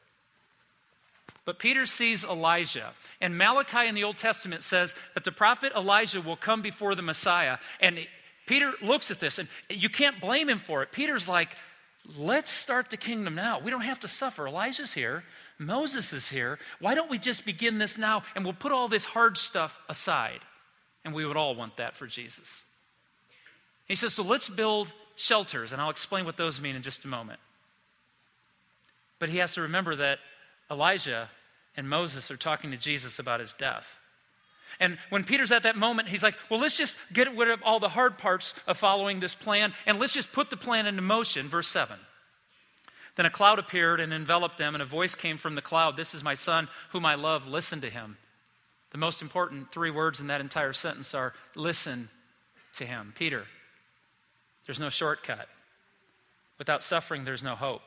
But 1.48 1.58
Peter 1.58 1.86
sees 1.86 2.24
Elijah. 2.24 2.92
And 3.22 3.38
Malachi 3.38 3.88
in 3.88 3.94
the 3.94 4.04
Old 4.04 4.18
Testament 4.18 4.62
says 4.62 4.94
that 5.14 5.24
the 5.24 5.32
prophet 5.32 5.72
Elijah 5.74 6.20
will 6.20 6.36
come 6.36 6.60
before 6.60 6.94
the 6.94 7.00
Messiah. 7.00 7.56
And 7.80 8.06
Peter 8.44 8.74
looks 8.82 9.10
at 9.10 9.18
this, 9.18 9.38
and 9.38 9.48
you 9.70 9.88
can't 9.88 10.20
blame 10.20 10.50
him 10.50 10.58
for 10.58 10.82
it. 10.82 10.92
Peter's 10.92 11.26
like, 11.26 11.56
let's 12.18 12.50
start 12.50 12.90
the 12.90 12.98
kingdom 12.98 13.34
now. 13.34 13.60
We 13.60 13.70
don't 13.70 13.80
have 13.80 14.00
to 14.00 14.08
suffer. 14.08 14.46
Elijah's 14.46 14.92
here, 14.92 15.24
Moses 15.58 16.12
is 16.12 16.28
here. 16.28 16.58
Why 16.80 16.94
don't 16.94 17.08
we 17.08 17.18
just 17.18 17.46
begin 17.46 17.78
this 17.78 17.96
now 17.96 18.24
and 18.34 18.44
we'll 18.44 18.52
put 18.52 18.70
all 18.70 18.88
this 18.88 19.06
hard 19.06 19.38
stuff 19.38 19.80
aside? 19.88 20.40
And 21.02 21.14
we 21.14 21.24
would 21.24 21.38
all 21.38 21.54
want 21.54 21.78
that 21.78 21.96
for 21.96 22.06
Jesus. 22.06 22.62
He 23.86 23.94
says, 23.94 24.12
so 24.12 24.22
let's 24.22 24.50
build 24.50 24.92
shelters, 25.16 25.72
and 25.72 25.80
I'll 25.80 25.88
explain 25.88 26.26
what 26.26 26.36
those 26.36 26.60
mean 26.60 26.76
in 26.76 26.82
just 26.82 27.06
a 27.06 27.08
moment. 27.08 27.40
But 29.18 29.30
he 29.30 29.38
has 29.38 29.54
to 29.54 29.62
remember 29.62 29.96
that 29.96 30.18
Elijah 30.70 31.30
and 31.78 31.88
Moses 31.88 32.28
are 32.32 32.36
talking 32.36 32.72
to 32.72 32.76
Jesus 32.76 33.20
about 33.20 33.38
his 33.38 33.52
death. 33.52 33.96
And 34.80 34.98
when 35.10 35.22
Peter's 35.22 35.52
at 35.52 35.62
that 35.62 35.76
moment, 35.76 36.08
he's 36.08 36.24
like, 36.24 36.34
well, 36.50 36.58
let's 36.58 36.76
just 36.76 36.98
get 37.12 37.34
rid 37.36 37.48
of 37.48 37.62
all 37.62 37.78
the 37.78 37.88
hard 37.88 38.18
parts 38.18 38.56
of 38.66 38.76
following 38.76 39.20
this 39.20 39.36
plan 39.36 39.72
and 39.86 40.00
let's 40.00 40.12
just 40.12 40.32
put 40.32 40.50
the 40.50 40.56
plan 40.56 40.86
into 40.86 41.02
motion. 41.02 41.48
Verse 41.48 41.68
7. 41.68 41.96
Then 43.14 43.26
a 43.26 43.30
cloud 43.30 43.60
appeared 43.60 44.00
and 44.00 44.12
enveloped 44.12 44.58
them, 44.58 44.74
and 44.74 44.82
a 44.82 44.86
voice 44.86 45.14
came 45.14 45.38
from 45.38 45.54
the 45.54 45.62
cloud 45.62 45.96
This 45.96 46.14
is 46.14 46.24
my 46.24 46.34
son, 46.34 46.68
whom 46.90 47.06
I 47.06 47.14
love. 47.14 47.46
Listen 47.46 47.80
to 47.82 47.90
him. 47.90 48.16
The 48.90 48.98
most 48.98 49.22
important 49.22 49.70
three 49.70 49.90
words 49.90 50.18
in 50.18 50.26
that 50.26 50.40
entire 50.40 50.72
sentence 50.72 51.14
are 51.14 51.32
listen 51.54 52.08
to 52.74 52.86
him. 52.86 53.12
Peter, 53.16 53.44
there's 54.66 54.80
no 54.80 54.88
shortcut. 54.88 55.48
Without 56.58 56.82
suffering, 56.82 57.24
there's 57.24 57.44
no 57.44 57.54
hope. 57.54 57.82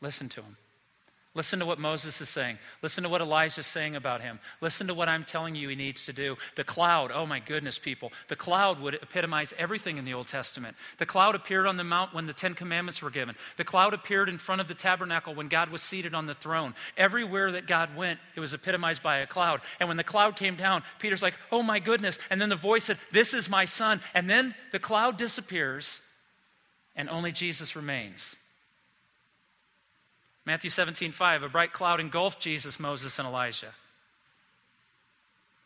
Listen 0.00 0.28
to 0.30 0.42
him. 0.42 0.56
Listen 1.36 1.58
to 1.58 1.66
what 1.66 1.78
Moses 1.78 2.18
is 2.22 2.30
saying. 2.30 2.56
Listen 2.80 3.04
to 3.04 3.10
what 3.10 3.20
Elijah 3.20 3.60
is 3.60 3.66
saying 3.66 3.94
about 3.94 4.22
him. 4.22 4.40
Listen 4.62 4.86
to 4.86 4.94
what 4.94 5.06
I'm 5.06 5.22
telling 5.22 5.54
you 5.54 5.68
he 5.68 5.76
needs 5.76 6.06
to 6.06 6.14
do. 6.14 6.38
The 6.54 6.64
cloud, 6.64 7.12
oh 7.12 7.26
my 7.26 7.40
goodness, 7.40 7.78
people. 7.78 8.10
The 8.28 8.36
cloud 8.36 8.80
would 8.80 8.94
epitomize 8.94 9.52
everything 9.58 9.98
in 9.98 10.06
the 10.06 10.14
Old 10.14 10.28
Testament. 10.28 10.78
The 10.96 11.04
cloud 11.04 11.34
appeared 11.34 11.66
on 11.66 11.76
the 11.76 11.84
mount 11.84 12.14
when 12.14 12.26
the 12.26 12.32
Ten 12.32 12.54
Commandments 12.54 13.02
were 13.02 13.10
given. 13.10 13.34
The 13.58 13.64
cloud 13.64 13.92
appeared 13.92 14.30
in 14.30 14.38
front 14.38 14.62
of 14.62 14.68
the 14.68 14.72
tabernacle 14.72 15.34
when 15.34 15.48
God 15.48 15.68
was 15.68 15.82
seated 15.82 16.14
on 16.14 16.24
the 16.24 16.34
throne. 16.34 16.74
Everywhere 16.96 17.52
that 17.52 17.66
God 17.66 17.94
went, 17.94 18.18
it 18.34 18.40
was 18.40 18.54
epitomized 18.54 19.02
by 19.02 19.18
a 19.18 19.26
cloud. 19.26 19.60
And 19.78 19.88
when 19.90 19.98
the 19.98 20.04
cloud 20.04 20.36
came 20.36 20.56
down, 20.56 20.84
Peter's 21.00 21.22
like, 21.22 21.34
oh 21.52 21.62
my 21.62 21.80
goodness. 21.80 22.18
And 22.30 22.40
then 22.40 22.48
the 22.48 22.56
voice 22.56 22.84
said, 22.84 22.96
This 23.12 23.34
is 23.34 23.50
my 23.50 23.66
son. 23.66 24.00
And 24.14 24.30
then 24.30 24.54
the 24.72 24.78
cloud 24.78 25.18
disappears, 25.18 26.00
and 26.94 27.10
only 27.10 27.30
Jesus 27.30 27.76
remains. 27.76 28.36
Matthew 30.46 30.70
17, 30.70 31.10
5, 31.10 31.42
a 31.42 31.48
bright 31.48 31.72
cloud 31.72 31.98
engulfed 31.98 32.38
Jesus, 32.38 32.78
Moses, 32.78 33.18
and 33.18 33.26
Elijah. 33.26 33.74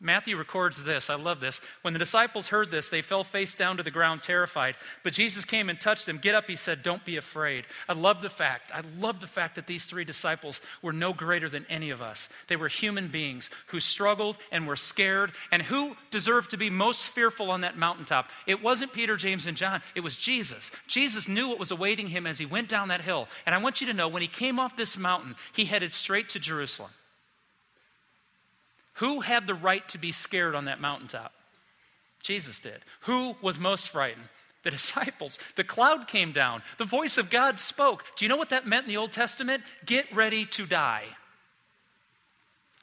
Matthew 0.02 0.38
records 0.38 0.82
this. 0.82 1.10
I 1.10 1.16
love 1.16 1.40
this. 1.40 1.60
When 1.82 1.92
the 1.92 1.98
disciples 1.98 2.48
heard 2.48 2.70
this, 2.70 2.88
they 2.88 3.02
fell 3.02 3.22
face 3.22 3.54
down 3.54 3.76
to 3.76 3.82
the 3.82 3.90
ground, 3.90 4.22
terrified. 4.22 4.76
But 5.02 5.12
Jesus 5.12 5.44
came 5.44 5.68
and 5.68 5.78
touched 5.78 6.06
them. 6.06 6.16
Get 6.16 6.34
up, 6.34 6.46
he 6.46 6.56
said. 6.56 6.82
Don't 6.82 7.04
be 7.04 7.18
afraid. 7.18 7.66
I 7.86 7.92
love 7.92 8.22
the 8.22 8.30
fact. 8.30 8.72
I 8.74 8.80
love 8.98 9.20
the 9.20 9.26
fact 9.26 9.56
that 9.56 9.66
these 9.66 9.84
three 9.84 10.04
disciples 10.04 10.62
were 10.80 10.94
no 10.94 11.12
greater 11.12 11.50
than 11.50 11.66
any 11.68 11.90
of 11.90 12.00
us. 12.00 12.30
They 12.48 12.56
were 12.56 12.68
human 12.68 13.08
beings 13.08 13.50
who 13.66 13.78
struggled 13.78 14.38
and 14.50 14.66
were 14.66 14.76
scared. 14.76 15.32
And 15.52 15.60
who 15.60 15.96
deserved 16.10 16.50
to 16.52 16.56
be 16.56 16.70
most 16.70 17.10
fearful 17.10 17.50
on 17.50 17.60
that 17.60 17.76
mountaintop? 17.76 18.30
It 18.46 18.62
wasn't 18.62 18.94
Peter, 18.94 19.18
James, 19.18 19.46
and 19.46 19.56
John. 19.56 19.82
It 19.94 20.00
was 20.00 20.16
Jesus. 20.16 20.70
Jesus 20.86 21.28
knew 21.28 21.50
what 21.50 21.58
was 21.58 21.72
awaiting 21.72 22.08
him 22.08 22.26
as 22.26 22.38
he 22.38 22.46
went 22.46 22.70
down 22.70 22.88
that 22.88 23.02
hill. 23.02 23.28
And 23.44 23.54
I 23.54 23.58
want 23.58 23.82
you 23.82 23.86
to 23.88 23.92
know 23.92 24.08
when 24.08 24.22
he 24.22 24.28
came 24.28 24.58
off 24.58 24.78
this 24.78 24.96
mountain, 24.96 25.34
he 25.52 25.66
headed 25.66 25.92
straight 25.92 26.30
to 26.30 26.38
Jerusalem. 26.38 26.90
Who 29.00 29.20
had 29.20 29.46
the 29.46 29.54
right 29.54 29.86
to 29.88 29.98
be 29.98 30.12
scared 30.12 30.54
on 30.54 30.66
that 30.66 30.80
mountaintop? 30.80 31.32
Jesus 32.20 32.60
did. 32.60 32.80
Who 33.00 33.34
was 33.40 33.58
most 33.58 33.88
frightened? 33.88 34.28
The 34.62 34.70
disciples. 34.72 35.38
The 35.56 35.64
cloud 35.64 36.06
came 36.06 36.32
down. 36.32 36.62
The 36.76 36.84
voice 36.84 37.16
of 37.16 37.30
God 37.30 37.58
spoke. 37.58 38.04
Do 38.16 38.24
you 38.24 38.28
know 38.28 38.36
what 38.36 38.50
that 38.50 38.66
meant 38.66 38.84
in 38.84 38.90
the 38.90 38.98
Old 38.98 39.10
Testament? 39.10 39.62
Get 39.86 40.14
ready 40.14 40.44
to 40.46 40.66
die. 40.66 41.04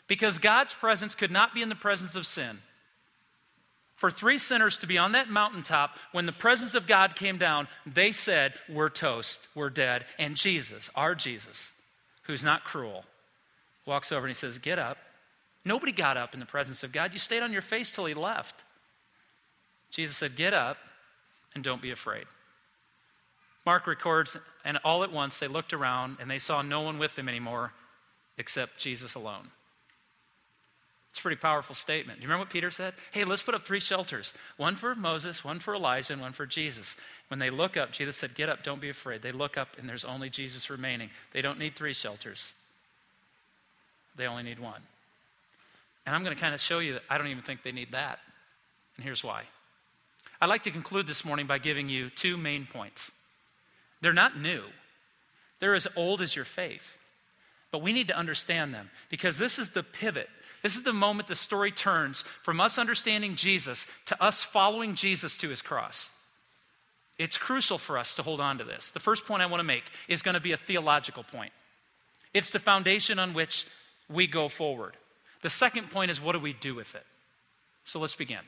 Because 0.08 0.40
God's 0.40 0.74
presence 0.74 1.14
could 1.14 1.30
not 1.30 1.54
be 1.54 1.62
in 1.62 1.70
the 1.70 1.76
presence 1.76 2.16
of 2.16 2.26
sin. 2.26 2.60
For 3.96 4.10
three 4.10 4.40
sinners 4.40 4.80
to 4.80 4.88
be 4.88 4.98
on 4.98 5.12
that 5.12 5.30
mountaintop 5.30 5.98
when 6.14 6.26
the 6.26 6.32
presence 6.32 6.74
of 6.74 6.88
God 6.88 7.16
came 7.16 7.38
down, 7.38 7.68
they 7.86 8.12
said, 8.12 8.56
We're 8.68 8.90
toast, 8.90 9.48
we're 9.54 9.70
dead. 9.70 10.06
And 10.18 10.36
Jesus, 10.36 10.90
our 10.96 11.14
Jesus, 11.14 11.74
who's 12.24 12.44
not 12.44 12.64
cruel, 12.64 13.06
walks 13.86 14.12
over 14.12 14.26
and 14.26 14.32
he 14.32 14.36
says, 14.36 14.58
Get 14.58 14.80
up, 14.80 14.98
Nobody 15.68 15.92
got 15.92 16.16
up 16.16 16.34
in 16.34 16.40
the 16.40 16.46
presence 16.46 16.82
of 16.84 16.94
God. 16.94 17.12
You 17.12 17.20
stayed 17.20 17.44
on 17.44 17.52
your 17.52 17.62
face 17.62 17.92
till 17.92 18.06
he 18.06 18.14
left. 18.14 18.64
Jesus 19.92 20.16
said, 20.16 20.38
Get 20.38 20.54
up 20.54 20.78
and 21.54 21.64
don't 21.64 21.82
be 21.82 21.92
afraid. 21.92 22.26
Mark 23.66 23.86
records, 23.86 24.38
and 24.64 24.78
all 24.86 25.04
at 25.04 25.12
once 25.12 25.40
they 25.40 25.48
looked 25.50 25.74
around 25.74 26.18
and 26.22 26.32
they 26.32 26.40
saw 26.40 26.62
no 26.62 26.82
one 26.82 26.98
with 26.98 27.18
them 27.18 27.28
anymore 27.28 27.74
except 28.38 28.78
Jesus 28.78 29.14
alone. 29.16 29.50
It's 31.10 31.20
a 31.20 31.22
pretty 31.22 31.42
powerful 31.42 31.76
statement. 31.76 32.20
Do 32.20 32.22
you 32.24 32.30
remember 32.30 32.44
what 32.44 32.54
Peter 32.54 32.72
said? 32.72 32.94
Hey, 33.12 33.26
let's 33.26 33.42
put 33.42 33.54
up 33.56 33.66
three 33.66 33.82
shelters 33.82 34.34
one 34.56 34.78
for 34.78 34.96
Moses, 34.96 35.44
one 35.44 35.60
for 35.60 35.76
Elijah, 35.76 36.14
and 36.14 36.22
one 36.22 36.32
for 36.32 36.46
Jesus. 36.46 36.96
When 37.28 37.40
they 37.40 37.50
look 37.50 37.76
up, 37.76 37.92
Jesus 37.92 38.16
said, 38.16 38.36
Get 38.36 38.48
up, 38.48 38.64
don't 38.64 38.80
be 38.80 38.90
afraid. 38.90 39.22
They 39.22 39.32
look 39.32 39.58
up, 39.58 39.70
and 39.78 39.90
there's 39.90 40.06
only 40.06 40.30
Jesus 40.30 40.70
remaining. 40.70 41.10
They 41.34 41.42
don't 41.42 41.60
need 41.60 41.76
three 41.76 41.94
shelters, 41.94 42.54
they 44.16 44.28
only 44.28 44.44
need 44.44 44.60
one. 44.60 44.82
And 46.08 46.16
I'm 46.16 46.24
going 46.24 46.34
to 46.34 46.42
kind 46.42 46.56
of 46.56 46.62
show 46.62 46.80
you 46.80 46.94
that 46.94 47.04
I 47.10 47.18
don't 47.18 47.28
even 47.28 47.44
think 47.44 47.64
they 47.64 47.74
need 47.74 47.92
that. 47.92 48.20
And 48.96 49.04
here's 49.04 49.26
why. 49.26 49.44
I'd 50.40 50.48
like 50.48 50.64
to 50.64 50.72
conclude 50.72 51.06
this 51.06 51.26
morning 51.26 51.48
by 51.48 51.58
giving 51.58 51.90
you 51.90 52.10
two 52.10 52.38
main 52.38 52.66
points. 52.66 53.12
They're 54.00 54.14
not 54.14 54.40
new, 54.40 54.64
they're 55.60 55.76
as 55.76 55.88
old 55.98 56.22
as 56.22 56.36
your 56.36 56.46
faith. 56.46 56.98
But 57.70 57.82
we 57.82 57.92
need 57.92 58.08
to 58.08 58.18
understand 58.18 58.74
them 58.74 58.90
because 59.10 59.38
this 59.38 59.60
is 59.60 59.72
the 59.72 59.84
pivot. 59.84 60.30
This 60.64 60.78
is 60.78 60.84
the 60.84 60.94
moment 60.94 61.28
the 61.28 61.36
story 61.36 61.72
turns 61.72 62.24
from 62.42 62.62
us 62.62 62.80
understanding 62.80 63.36
Jesus 63.36 63.86
to 64.06 64.24
us 64.24 64.44
following 64.46 64.96
Jesus 64.96 65.36
to 65.38 65.50
his 65.50 65.62
cross. 65.62 66.10
It's 67.20 67.38
crucial 67.38 67.78
for 67.78 67.98
us 67.98 68.16
to 68.16 68.24
hold 68.24 68.40
on 68.40 68.60
to 68.60 68.64
this. 68.64 68.92
The 68.92 69.02
first 69.02 69.26
point 69.26 69.42
I 69.42 69.48
want 69.48 69.60
to 69.60 69.66
make 69.66 69.84
is 70.08 70.22
going 70.22 70.36
to 70.36 70.40
be 70.40 70.54
a 70.54 70.58
theological 70.58 71.24
point. 71.24 71.52
It's 72.34 72.50
the 72.50 72.60
foundation 72.60 73.20
on 73.20 73.34
which 73.34 73.68
we 74.10 74.26
go 74.26 74.48
forward. 74.48 74.96
The 75.42 75.50
second 75.50 75.92
point 75.92 76.12
is 76.12 76.22
what 76.22 76.34
do 76.34 76.40
we 76.40 76.54
do 76.54 76.76
with 76.76 76.96
it? 76.96 77.06
So 77.86 78.00
let's 78.00 78.16
begin. 78.16 78.40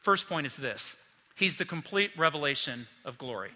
First 0.00 0.28
point 0.28 0.46
is 0.46 0.56
this 0.56 0.96
He's 1.34 1.58
the 1.58 1.64
complete 1.64 2.10
revelation 2.16 2.86
of 3.04 3.18
glory. 3.18 3.50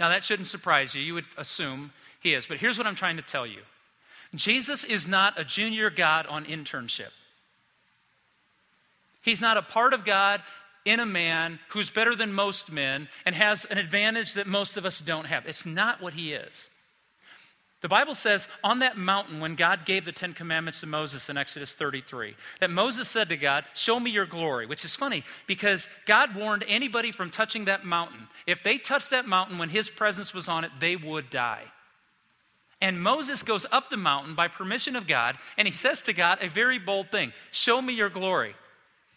Now, 0.00 0.08
that 0.08 0.24
shouldn't 0.24 0.48
surprise 0.48 0.94
you. 0.94 1.02
You 1.02 1.14
would 1.14 1.26
assume 1.36 1.92
he 2.20 2.34
is. 2.34 2.46
But 2.46 2.58
here's 2.58 2.78
what 2.78 2.86
I'm 2.86 2.96
trying 2.96 3.16
to 3.16 3.22
tell 3.22 3.46
you 3.46 3.60
Jesus 4.34 4.84
is 4.84 5.06
not 5.06 5.38
a 5.38 5.44
junior 5.44 5.90
God 5.90 6.26
on 6.26 6.44
internship. 6.44 7.10
He's 9.22 9.40
not 9.40 9.56
a 9.56 9.62
part 9.62 9.94
of 9.94 10.04
God 10.04 10.42
in 10.84 11.00
a 11.00 11.06
man 11.06 11.58
who's 11.68 11.90
better 11.90 12.14
than 12.14 12.32
most 12.32 12.70
men 12.70 13.08
and 13.24 13.34
has 13.34 13.64
an 13.66 13.78
advantage 13.78 14.34
that 14.34 14.46
most 14.46 14.76
of 14.76 14.84
us 14.84 15.00
don't 15.00 15.26
have. 15.26 15.46
It's 15.46 15.64
not 15.64 16.02
what 16.02 16.12
he 16.12 16.34
is. 16.34 16.68
The 17.84 17.88
Bible 17.88 18.14
says 18.14 18.48
on 18.64 18.78
that 18.78 18.96
mountain, 18.96 19.40
when 19.40 19.56
God 19.56 19.84
gave 19.84 20.06
the 20.06 20.10
Ten 20.10 20.32
Commandments 20.32 20.80
to 20.80 20.86
Moses 20.86 21.28
in 21.28 21.36
Exodus 21.36 21.74
33, 21.74 22.34
that 22.60 22.70
Moses 22.70 23.08
said 23.08 23.28
to 23.28 23.36
God, 23.36 23.66
Show 23.74 24.00
me 24.00 24.10
your 24.10 24.24
glory, 24.24 24.64
which 24.64 24.86
is 24.86 24.96
funny 24.96 25.22
because 25.46 25.86
God 26.06 26.34
warned 26.34 26.64
anybody 26.66 27.12
from 27.12 27.28
touching 27.28 27.66
that 27.66 27.84
mountain. 27.84 28.28
If 28.46 28.62
they 28.62 28.78
touched 28.78 29.10
that 29.10 29.28
mountain 29.28 29.58
when 29.58 29.68
his 29.68 29.90
presence 29.90 30.32
was 30.32 30.48
on 30.48 30.64
it, 30.64 30.70
they 30.80 30.96
would 30.96 31.28
die. 31.28 31.64
And 32.80 33.02
Moses 33.02 33.42
goes 33.42 33.66
up 33.70 33.90
the 33.90 33.98
mountain 33.98 34.34
by 34.34 34.48
permission 34.48 34.96
of 34.96 35.06
God, 35.06 35.36
and 35.58 35.68
he 35.68 35.74
says 35.74 36.00
to 36.04 36.14
God 36.14 36.38
a 36.40 36.48
very 36.48 36.78
bold 36.78 37.10
thing 37.10 37.34
Show 37.50 37.82
me 37.82 37.92
your 37.92 38.08
glory. 38.08 38.54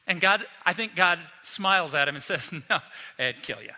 And 0.08 0.20
God, 0.20 0.44
I 0.66 0.74
think 0.74 0.94
God 0.94 1.20
smiles 1.42 1.94
at 1.94 2.10
him 2.10 2.16
and 2.16 2.24
says, 2.32 2.52
No, 2.52 2.80
I'd 3.18 3.42
kill 3.44 3.62
you. 3.62 3.72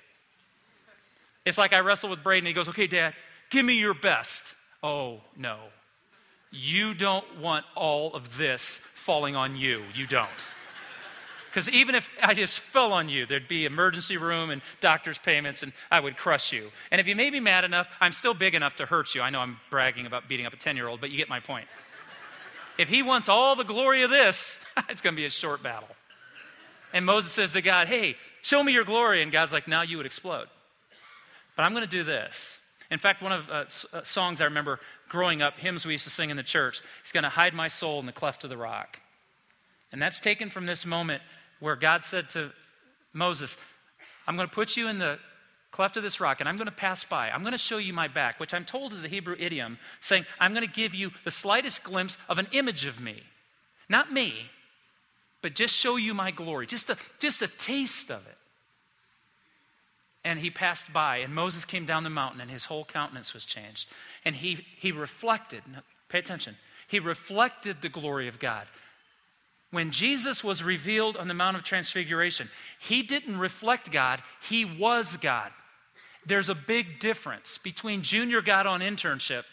It's 1.46 1.60
like 1.60 1.74
I 1.74 1.80
wrestle 1.82 2.10
with 2.10 2.24
Braden, 2.24 2.48
he 2.48 2.54
goes, 2.54 2.68
Okay, 2.70 2.88
Dad, 2.88 3.14
give 3.52 3.64
me 3.64 3.76
your 3.76 3.94
best. 3.94 4.56
Oh, 4.82 5.22
no. 5.36 5.60
You 6.52 6.94
don't 6.94 7.40
want 7.40 7.66
all 7.76 8.14
of 8.14 8.38
this 8.38 8.78
falling 8.78 9.36
on 9.36 9.56
you. 9.56 9.84
You 9.94 10.08
don't. 10.08 10.52
Because 11.50 11.68
even 11.70 11.96
if 11.96 12.12
I 12.22 12.36
just 12.36 12.60
fell 12.60 12.94
on 12.94 13.10
you, 13.10 13.26
there'd 13.26 13.48
be 13.48 13.66
emergency 13.66 14.18
room 14.18 14.52
and 14.52 14.62
doctor's 14.82 15.18
payments, 15.18 15.64
and 15.64 15.74
I 15.90 16.00
would 16.00 16.16
crush 16.16 16.54
you. 16.54 16.70
And 16.92 17.02
if 17.02 17.08
you 17.08 17.16
made 17.16 17.34
me 17.34 17.40
mad 17.40 17.64
enough, 17.64 17.88
I'm 18.00 18.12
still 18.12 18.36
big 18.36 18.54
enough 18.54 18.76
to 18.76 18.86
hurt 18.86 19.16
you. 19.16 19.22
I 19.22 19.32
know 19.32 19.40
I'm 19.40 19.58
bragging 19.72 20.06
about 20.06 20.28
beating 20.28 20.46
up 20.46 20.54
a 20.54 20.58
10 20.58 20.76
year 20.76 20.88
old, 20.88 21.02
but 21.02 21.10
you 21.10 21.18
get 21.18 21.28
my 21.28 21.40
point. 21.40 21.68
If 22.78 22.88
he 22.88 23.02
wants 23.02 23.30
all 23.30 23.56
the 23.56 23.64
glory 23.64 24.04
of 24.04 24.12
this, 24.12 24.62
it's 24.90 25.02
going 25.02 25.16
to 25.16 25.20
be 25.20 25.26
a 25.26 25.30
short 25.30 25.64
battle. 25.64 25.90
And 26.94 27.06
Moses 27.06 27.32
says 27.32 27.54
to 27.54 27.62
God, 27.62 27.88
Hey, 27.88 28.16
show 28.42 28.64
me 28.64 28.72
your 28.72 28.86
glory. 28.86 29.22
And 29.22 29.32
God's 29.32 29.52
like, 29.52 29.68
Now 29.68 29.82
you 29.82 29.98
would 29.98 30.06
explode. 30.06 30.48
But 31.56 31.64
I'm 31.64 31.74
going 31.74 31.84
to 31.84 31.90
do 31.90 32.04
this. 32.04 32.59
In 32.92 33.00
fact, 33.00 33.22
one 33.22 33.32
of 33.32 33.50
uh, 33.50 33.66
uh, 33.94 34.04
songs 34.04 34.42
I 34.42 34.46
remember 34.46 34.80
growing 35.10 35.42
up, 35.42 35.58
hymns 35.58 35.86
we 35.86 35.94
used 35.94 36.06
to 36.06 36.10
sing 36.10 36.30
in 36.30 36.38
the 36.38 36.44
church, 36.44 36.82
He's 37.04 37.12
going 37.12 37.24
to 37.24 37.30
hide 37.30 37.54
my 37.54 37.68
soul 37.68 38.00
in 38.00 38.06
the 38.06 38.12
cleft 38.12 38.44
of 38.44 38.50
the 38.50 38.58
rock. 38.58 39.00
And 39.92 40.02
that's 40.02 40.20
taken 40.20 40.50
from 40.50 40.66
this 40.66 40.86
moment 40.86 41.22
where 41.60 41.76
God 41.76 42.04
said 42.04 42.30
to 42.32 42.52
Moses, 43.14 43.58
I'm 44.28 44.36
going 44.36 44.48
to 44.48 44.54
put 44.54 44.76
you 44.76 44.88
in 44.88 44.98
the 44.98 45.20
cleft 45.72 45.98
of 45.98 46.04
this 46.04 46.20
rock 46.20 46.40
and 46.40 46.50
I'm 46.50 46.58
going 46.58 46.68
to 46.68 46.72
pass 46.72 47.04
by. 47.04 47.30
I'm 47.30 47.42
going 47.42 47.52
to 47.52 47.58
show 47.58 47.78
you 47.78 47.94
my 47.94 48.08
back, 48.08 48.40
which 48.40 48.54
I'm 48.54 48.66
told 48.66 48.94
is 48.94 49.04
a 49.04 49.08
Hebrew 49.08 49.36
idiom 49.38 49.78
saying, 50.00 50.26
I'm 50.40 50.54
going 50.54 50.66
to 50.66 50.72
give 50.72 50.96
you 50.96 51.12
the 51.26 51.32
slightest 51.32 51.84
glimpse 51.84 52.18
of 52.28 52.40
an 52.40 52.48
image 52.52 52.86
of 52.86 53.00
me. 53.00 53.22
Not 53.88 54.12
me, 54.12 54.34
but 55.42 55.56
just 55.56 55.76
show 55.76 55.96
you 55.96 56.14
my 56.14 56.32
glory, 56.32 56.66
just 56.66 56.90
a, 56.90 56.98
just 57.20 57.42
a 57.42 57.48
taste 57.48 58.10
of 58.12 58.26
it 58.28 58.39
and 60.24 60.40
he 60.40 60.50
passed 60.50 60.92
by, 60.92 61.18
and 61.18 61.34
Moses 61.34 61.66
came 61.66 61.86
down 61.86 62.04
the 62.04 62.10
mountain, 62.10 62.42
and 62.42 62.52
his 62.52 62.66
whole 62.66 62.86
countenance 62.86 63.34
was 63.34 63.46
changed. 63.46 63.90
And 64.26 64.36
he, 64.36 64.66
he 64.78 64.92
reflected, 64.92 65.64
pay 66.10 66.20
attention, 66.20 66.58
he 66.88 67.00
reflected 67.00 67.78
the 67.82 67.90
glory 67.90 68.28
of 68.28 68.40
God. 68.40 68.68
When 69.72 69.92
Jesus 69.92 70.44
was 70.44 70.64
revealed 70.64 71.16
on 71.16 71.28
the 71.28 71.34
Mount 71.34 71.56
of 71.56 71.64
Transfiguration, 71.64 72.50
he 72.80 73.04
didn't 73.04 73.38
reflect 73.38 73.92
God, 73.92 74.22
he 74.42 74.66
was 74.66 75.16
God. 75.18 75.52
There's 76.26 76.50
a 76.50 76.56
big 76.56 77.00
difference 77.00 77.58
between 77.58 78.02
junior 78.02 78.42
God 78.42 78.66
on 78.66 78.82
internship 78.82 79.44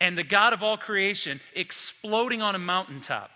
and 0.00 0.16
the 0.16 0.24
God 0.24 0.52
of 0.52 0.62
all 0.62 0.78
creation 0.78 1.40
exploding 1.54 2.42
on 2.42 2.54
a 2.54 2.58
mountaintop 2.58 3.30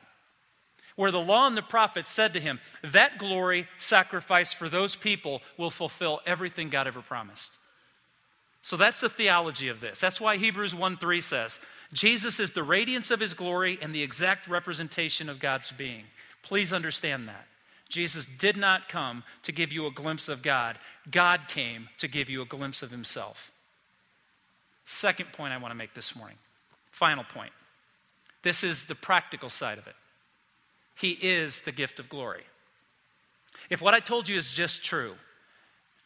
where 0.97 1.11
the 1.11 1.21
law 1.21 1.47
and 1.47 1.57
the 1.57 1.63
prophets 1.63 2.11
said 2.11 2.35
to 2.35 2.41
him, 2.41 2.61
That 2.83 3.19
glory 3.19 3.67
sacrifice 3.79 4.53
for 4.53 4.69
those 4.69 4.97
people 4.97 5.43
will 5.57 5.71
fulfill 5.71 6.21
everything 6.27 6.71
God 6.71 6.87
ever 6.87 7.03
promised. 7.03 7.53
So 8.63 8.77
that's 8.77 9.01
the 9.01 9.09
theology 9.09 9.69
of 9.69 9.81
this. 9.81 10.01
That's 10.01 10.21
why 10.21 10.37
Hebrews 10.37 10.75
1 10.75 10.97
3 10.97 11.21
says, 11.21 11.61
Jesus 11.93 12.41
is 12.41 12.53
the 12.53 12.63
radiance 12.63 13.11
of 13.11 13.21
his 13.21 13.35
glory 13.35 13.79
and 13.83 13.95
the 13.95 14.03
exact 14.03 14.49
representation 14.49 15.29
of 15.29 15.39
God's 15.39 15.71
being. 15.73 16.05
Please 16.43 16.73
understand 16.73 17.29
that. 17.29 17.47
Jesus 17.89 18.27
did 18.39 18.57
not 18.57 18.89
come 18.89 19.23
to 19.43 19.53
give 19.53 19.73
you 19.73 19.87
a 19.87 19.91
glimpse 19.91 20.29
of 20.29 20.43
God, 20.43 20.79
God 21.11 21.43
came 21.49 21.89
to 21.99 22.09
give 22.09 22.31
you 22.31 22.43
a 22.43 22.47
glimpse 22.47 22.83
of 22.83 22.91
himself. 22.91 23.53
Second 24.85 25.33
point 25.33 25.53
I 25.53 25.59
want 25.59 25.71
to 25.71 25.77
make 25.77 25.95
this 25.95 26.17
morning. 26.17 26.37
Final 26.91 27.25
point. 27.25 27.53
This 28.43 28.65
is 28.65 28.87
the 28.87 28.95
practical 28.95 29.49
side 29.49 29.79
of 29.79 29.87
it. 29.87 29.95
He 30.95 31.11
is 31.11 31.63
the 31.63 31.73
gift 31.73 31.99
of 31.99 32.09
glory. 32.09 32.45
If 33.71 33.81
what 33.81 33.95
I 33.95 34.01
told 34.01 34.29
you 34.29 34.37
is 34.37 34.53
just 34.53 34.85
true, 34.85 35.15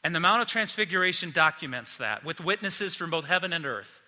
and 0.05 0.15
the 0.15 0.21
Mount 0.21 0.43
of 0.43 0.49
Transfiguration 0.49 1.31
documents 1.33 1.97
that 1.97 2.25
with 2.25 2.41
witnesses 2.41 2.95
from 2.95 3.11
both 3.11 3.25
heaven 3.25 3.53
and 3.53 3.67
earth, 3.67 4.01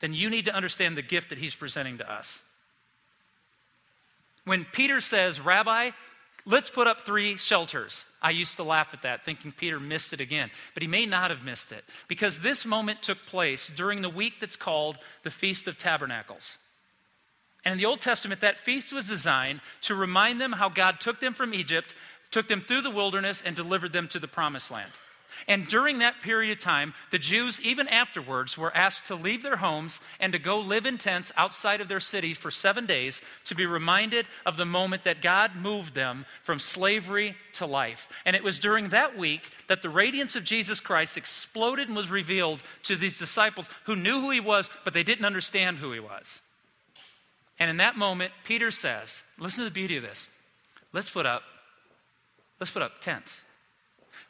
then 0.00 0.12
you 0.12 0.28
need 0.28 0.46
to 0.46 0.54
understand 0.54 0.96
the 0.96 1.02
gift 1.02 1.30
that 1.30 1.38
he's 1.38 1.54
presenting 1.54 1.98
to 1.98 2.12
us. 2.12 2.42
When 4.44 4.66
Peter 4.66 5.00
says, 5.00 5.40
Rabbi, 5.40 5.90
let's 6.44 6.68
put 6.68 6.86
up 6.86 7.02
three 7.02 7.36
shelters, 7.36 8.04
I 8.20 8.30
used 8.30 8.56
to 8.56 8.64
laugh 8.64 8.92
at 8.92 9.02
that, 9.02 9.24
thinking 9.24 9.52
Peter 9.52 9.80
missed 9.80 10.12
it 10.12 10.20
again. 10.20 10.50
But 10.74 10.82
he 10.82 10.88
may 10.88 11.06
not 11.06 11.30
have 11.30 11.44
missed 11.44 11.72
it, 11.72 11.84
because 12.08 12.40
this 12.40 12.66
moment 12.66 13.00
took 13.00 13.24
place 13.24 13.68
during 13.68 14.02
the 14.02 14.10
week 14.10 14.34
that's 14.40 14.56
called 14.56 14.98
the 15.22 15.30
Feast 15.30 15.68
of 15.68 15.78
Tabernacles. 15.78 16.58
And 17.64 17.72
in 17.72 17.78
the 17.78 17.86
Old 17.86 18.00
Testament, 18.00 18.40
that 18.42 18.58
feast 18.58 18.92
was 18.92 19.08
designed 19.08 19.60
to 19.82 19.94
remind 19.94 20.40
them 20.40 20.52
how 20.52 20.68
God 20.68 21.00
took 21.00 21.20
them 21.20 21.34
from 21.34 21.54
Egypt, 21.54 21.94
took 22.30 22.48
them 22.48 22.60
through 22.60 22.82
the 22.82 22.90
wilderness, 22.90 23.42
and 23.44 23.56
delivered 23.56 23.92
them 23.92 24.08
to 24.08 24.18
the 24.18 24.28
promised 24.28 24.70
land. 24.70 24.92
And 25.48 25.66
during 25.66 25.98
that 25.98 26.20
period 26.22 26.52
of 26.52 26.58
time, 26.60 26.94
the 27.10 27.18
Jews, 27.18 27.60
even 27.60 27.88
afterwards, 27.88 28.56
were 28.56 28.74
asked 28.76 29.06
to 29.06 29.14
leave 29.14 29.42
their 29.42 29.56
homes 29.56 30.00
and 30.20 30.32
to 30.32 30.38
go 30.38 30.60
live 30.60 30.86
in 30.86 30.98
tents 30.98 31.32
outside 31.36 31.80
of 31.80 31.88
their 31.88 32.00
cities 32.00 32.38
for 32.38 32.50
seven 32.50 32.86
days 32.86 33.20
to 33.46 33.54
be 33.54 33.66
reminded 33.66 34.26
of 34.46 34.56
the 34.56 34.64
moment 34.64 35.04
that 35.04 35.22
God 35.22 35.56
moved 35.56 35.94
them 35.94 36.24
from 36.42 36.58
slavery 36.58 37.36
to 37.54 37.66
life. 37.66 38.08
And 38.24 38.36
it 38.36 38.44
was 38.44 38.58
during 38.58 38.90
that 38.90 39.18
week 39.18 39.50
that 39.68 39.82
the 39.82 39.90
radiance 39.90 40.36
of 40.36 40.44
Jesus 40.44 40.80
Christ 40.80 41.16
exploded 41.16 41.88
and 41.88 41.96
was 41.96 42.10
revealed 42.10 42.62
to 42.84 42.96
these 42.96 43.18
disciples 43.18 43.68
who 43.84 43.96
knew 43.96 44.20
who 44.20 44.30
he 44.30 44.40
was, 44.40 44.70
but 44.84 44.94
they 44.94 45.02
didn't 45.02 45.24
understand 45.24 45.78
who 45.78 45.92
he 45.92 46.00
was. 46.00 46.40
And 47.58 47.70
in 47.70 47.76
that 47.78 47.96
moment, 47.96 48.32
Peter 48.44 48.70
says, 48.70 49.22
listen 49.38 49.64
to 49.64 49.70
the 49.70 49.74
beauty 49.74 49.96
of 49.96 50.02
this. 50.02 50.28
Let's 50.92 51.10
put 51.10 51.26
up, 51.26 51.42
let's 52.60 52.70
put 52.70 52.82
up 52.82 53.00
tents. 53.00 53.42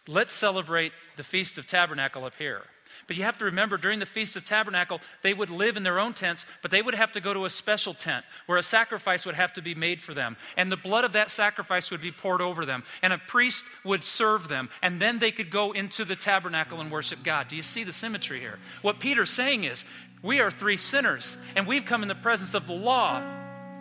Let's 0.07 0.33
celebrate 0.33 0.93
the 1.17 1.23
Feast 1.23 1.57
of 1.59 1.67
Tabernacle 1.67 2.25
up 2.25 2.35
here. 2.39 2.63
But 3.07 3.17
you 3.17 3.25
have 3.25 3.39
to 3.39 3.47
remember, 3.47 3.77
during 3.77 3.99
the 3.99 4.07
Feast 4.07 4.37
of 4.37 4.45
Tabernacle, 4.45 5.01
they 5.23 5.35
would 5.35 5.51
live 5.51 5.77
in 5.77 5.83
their 5.83 5.99
own 5.99 6.15
tents, 6.15 6.47
but 6.63 6.71
they 6.71 6.81
would 6.81 6.95
have 6.95 7.13
to 7.13 7.21
go 7.21 7.35
to 7.35 7.45
a 7.45 7.51
special 7.51 7.93
tent 7.93 8.25
where 8.47 8.59
a 8.59 8.63
sacrifice 8.63 9.27
would 9.27 9.35
have 9.35 9.53
to 9.55 9.63
be 9.63 9.75
made 9.75 10.01
for 10.01 10.15
them. 10.15 10.37
And 10.57 10.71
the 10.71 10.77
blood 10.77 11.05
of 11.05 11.13
that 11.15 11.31
sacrifice 11.31 11.91
would 11.91 12.01
be 12.01 12.13
poured 12.13 12.41
over 12.41 12.65
them. 12.65 12.85
And 13.03 13.13
a 13.13 13.19
priest 13.19 13.65
would 13.85 14.05
serve 14.05 14.49
them. 14.49 14.71
And 14.81 15.01
then 15.03 15.19
they 15.19 15.33
could 15.33 15.51
go 15.51 15.73
into 15.73 16.05
the 16.05 16.17
tabernacle 16.17 16.81
and 16.81 16.91
worship 16.91 17.23
God. 17.23 17.49
Do 17.49 17.57
you 17.57 17.63
see 17.63 17.85
the 17.85 17.93
symmetry 17.93 18.41
here? 18.41 18.59
What 18.83 19.01
Peter's 19.01 19.31
saying 19.31 19.65
is, 19.65 19.85
we 20.25 20.41
are 20.41 20.51
three 20.51 20.79
sinners, 20.79 21.37
and 21.55 21.67
we've 21.67 21.85
come 21.85 22.01
in 22.01 22.09
the 22.09 22.15
presence 22.15 22.55
of 22.55 22.67
the 22.67 22.73
law, 22.73 23.23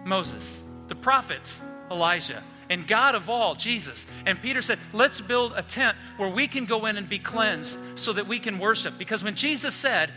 Moses, 0.03 0.61
the 0.89 0.95
prophets, 0.95 1.61
Elijah, 1.89 2.43
and 2.69 2.85
God 2.85 3.15
of 3.15 3.29
all, 3.29 3.55
Jesus. 3.55 4.05
And 4.25 4.41
Peter 4.41 4.61
said, 4.61 4.77
Let's 4.91 5.21
build 5.21 5.53
a 5.55 5.63
tent 5.63 5.97
where 6.17 6.27
we 6.27 6.49
can 6.49 6.65
go 6.65 6.85
in 6.85 6.97
and 6.97 7.07
be 7.07 7.17
cleansed 7.17 7.79
so 7.95 8.11
that 8.11 8.27
we 8.27 8.39
can 8.39 8.59
worship. 8.59 8.97
Because 8.97 9.23
when 9.23 9.35
Jesus 9.35 9.73
said, 9.73 10.11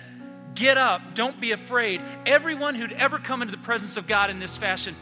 Get 0.57 0.77
up, 0.77 1.15
don't 1.15 1.41
be 1.41 1.53
afraid, 1.53 2.01
everyone 2.25 2.75
who'd 2.75 2.93
ever 2.93 3.19
come 3.21 3.41
into 3.41 3.53
the 3.53 3.63
presence 3.63 3.97
of 3.97 4.09
God 4.09 4.29
in 4.29 4.41
this 4.41 4.57
fashion 4.57 4.97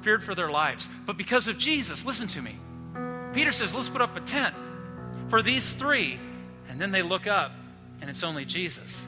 feared 0.00 0.22
for 0.22 0.34
their 0.34 0.50
lives. 0.50 0.88
But 1.04 1.18
because 1.18 1.46
of 1.46 1.58
Jesus, 1.58 2.06
listen 2.06 2.28
to 2.28 2.40
me. 2.40 2.58
Peter 3.34 3.52
says, 3.52 3.74
Let's 3.74 3.90
put 3.90 4.00
up 4.00 4.16
a 4.16 4.20
tent 4.20 4.54
for 5.28 5.42
these 5.42 5.74
three. 5.74 6.18
And 6.70 6.80
then 6.80 6.90
they 6.90 7.02
look 7.02 7.26
up, 7.26 7.52
and 8.00 8.08
it's 8.08 8.22
only 8.22 8.46
Jesus 8.46 9.06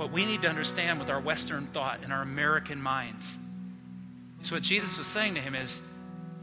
what 0.00 0.10
we 0.10 0.24
need 0.24 0.40
to 0.40 0.48
understand 0.48 0.98
with 0.98 1.10
our 1.10 1.20
Western 1.20 1.66
thought 1.66 2.00
and 2.02 2.10
our 2.10 2.22
American 2.22 2.80
minds 2.80 3.36
is 4.40 4.50
what 4.50 4.62
Jesus 4.62 4.96
was 4.96 5.06
saying 5.06 5.34
to 5.34 5.42
him 5.42 5.54
is, 5.54 5.82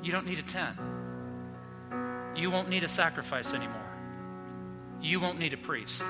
you 0.03 0.11
don't 0.11 0.27
need 0.27 0.37
a 0.37 0.43
tent. 0.43 0.77
You 2.35 2.51
won't 2.51 2.69
need 2.69 2.83
a 2.83 2.87
sacrifice 2.87 3.55
anymore. 3.55 3.81
you 5.01 5.19
won't 5.19 5.39
need 5.39 5.53
a 5.53 5.57
priest. 5.57 6.03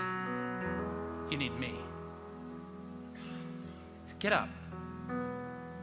You 1.32 1.38
need 1.38 1.58
me. 1.58 1.74
Get 4.20 4.34
up. 4.34 4.50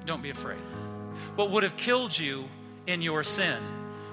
Don't 0.04 0.22
be 0.22 0.28
afraid. 0.28 0.60
What 1.34 1.50
would 1.50 1.62
have 1.62 1.78
killed 1.78 2.16
you 2.16 2.44
in 2.86 3.00
your 3.00 3.24
sin 3.24 3.62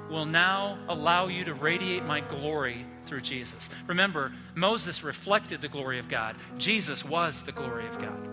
will 0.10 0.26
now 0.26 0.78
allow 0.88 1.28
you 1.28 1.44
to 1.44 1.54
radiate 1.54 2.06
my 2.06 2.22
glory 2.22 2.86
through 3.12 3.20
Jesus. 3.20 3.70
Remember, 3.88 4.32
Moses 4.56 5.04
reflected 5.04 5.60
the 5.60 5.68
glory 5.68 6.00
of 6.00 6.08
God, 6.08 6.38
Jesus 6.58 7.04
was 7.04 7.44
the 7.44 7.52
glory 7.52 7.86
of 7.86 8.00
God. 8.00 8.30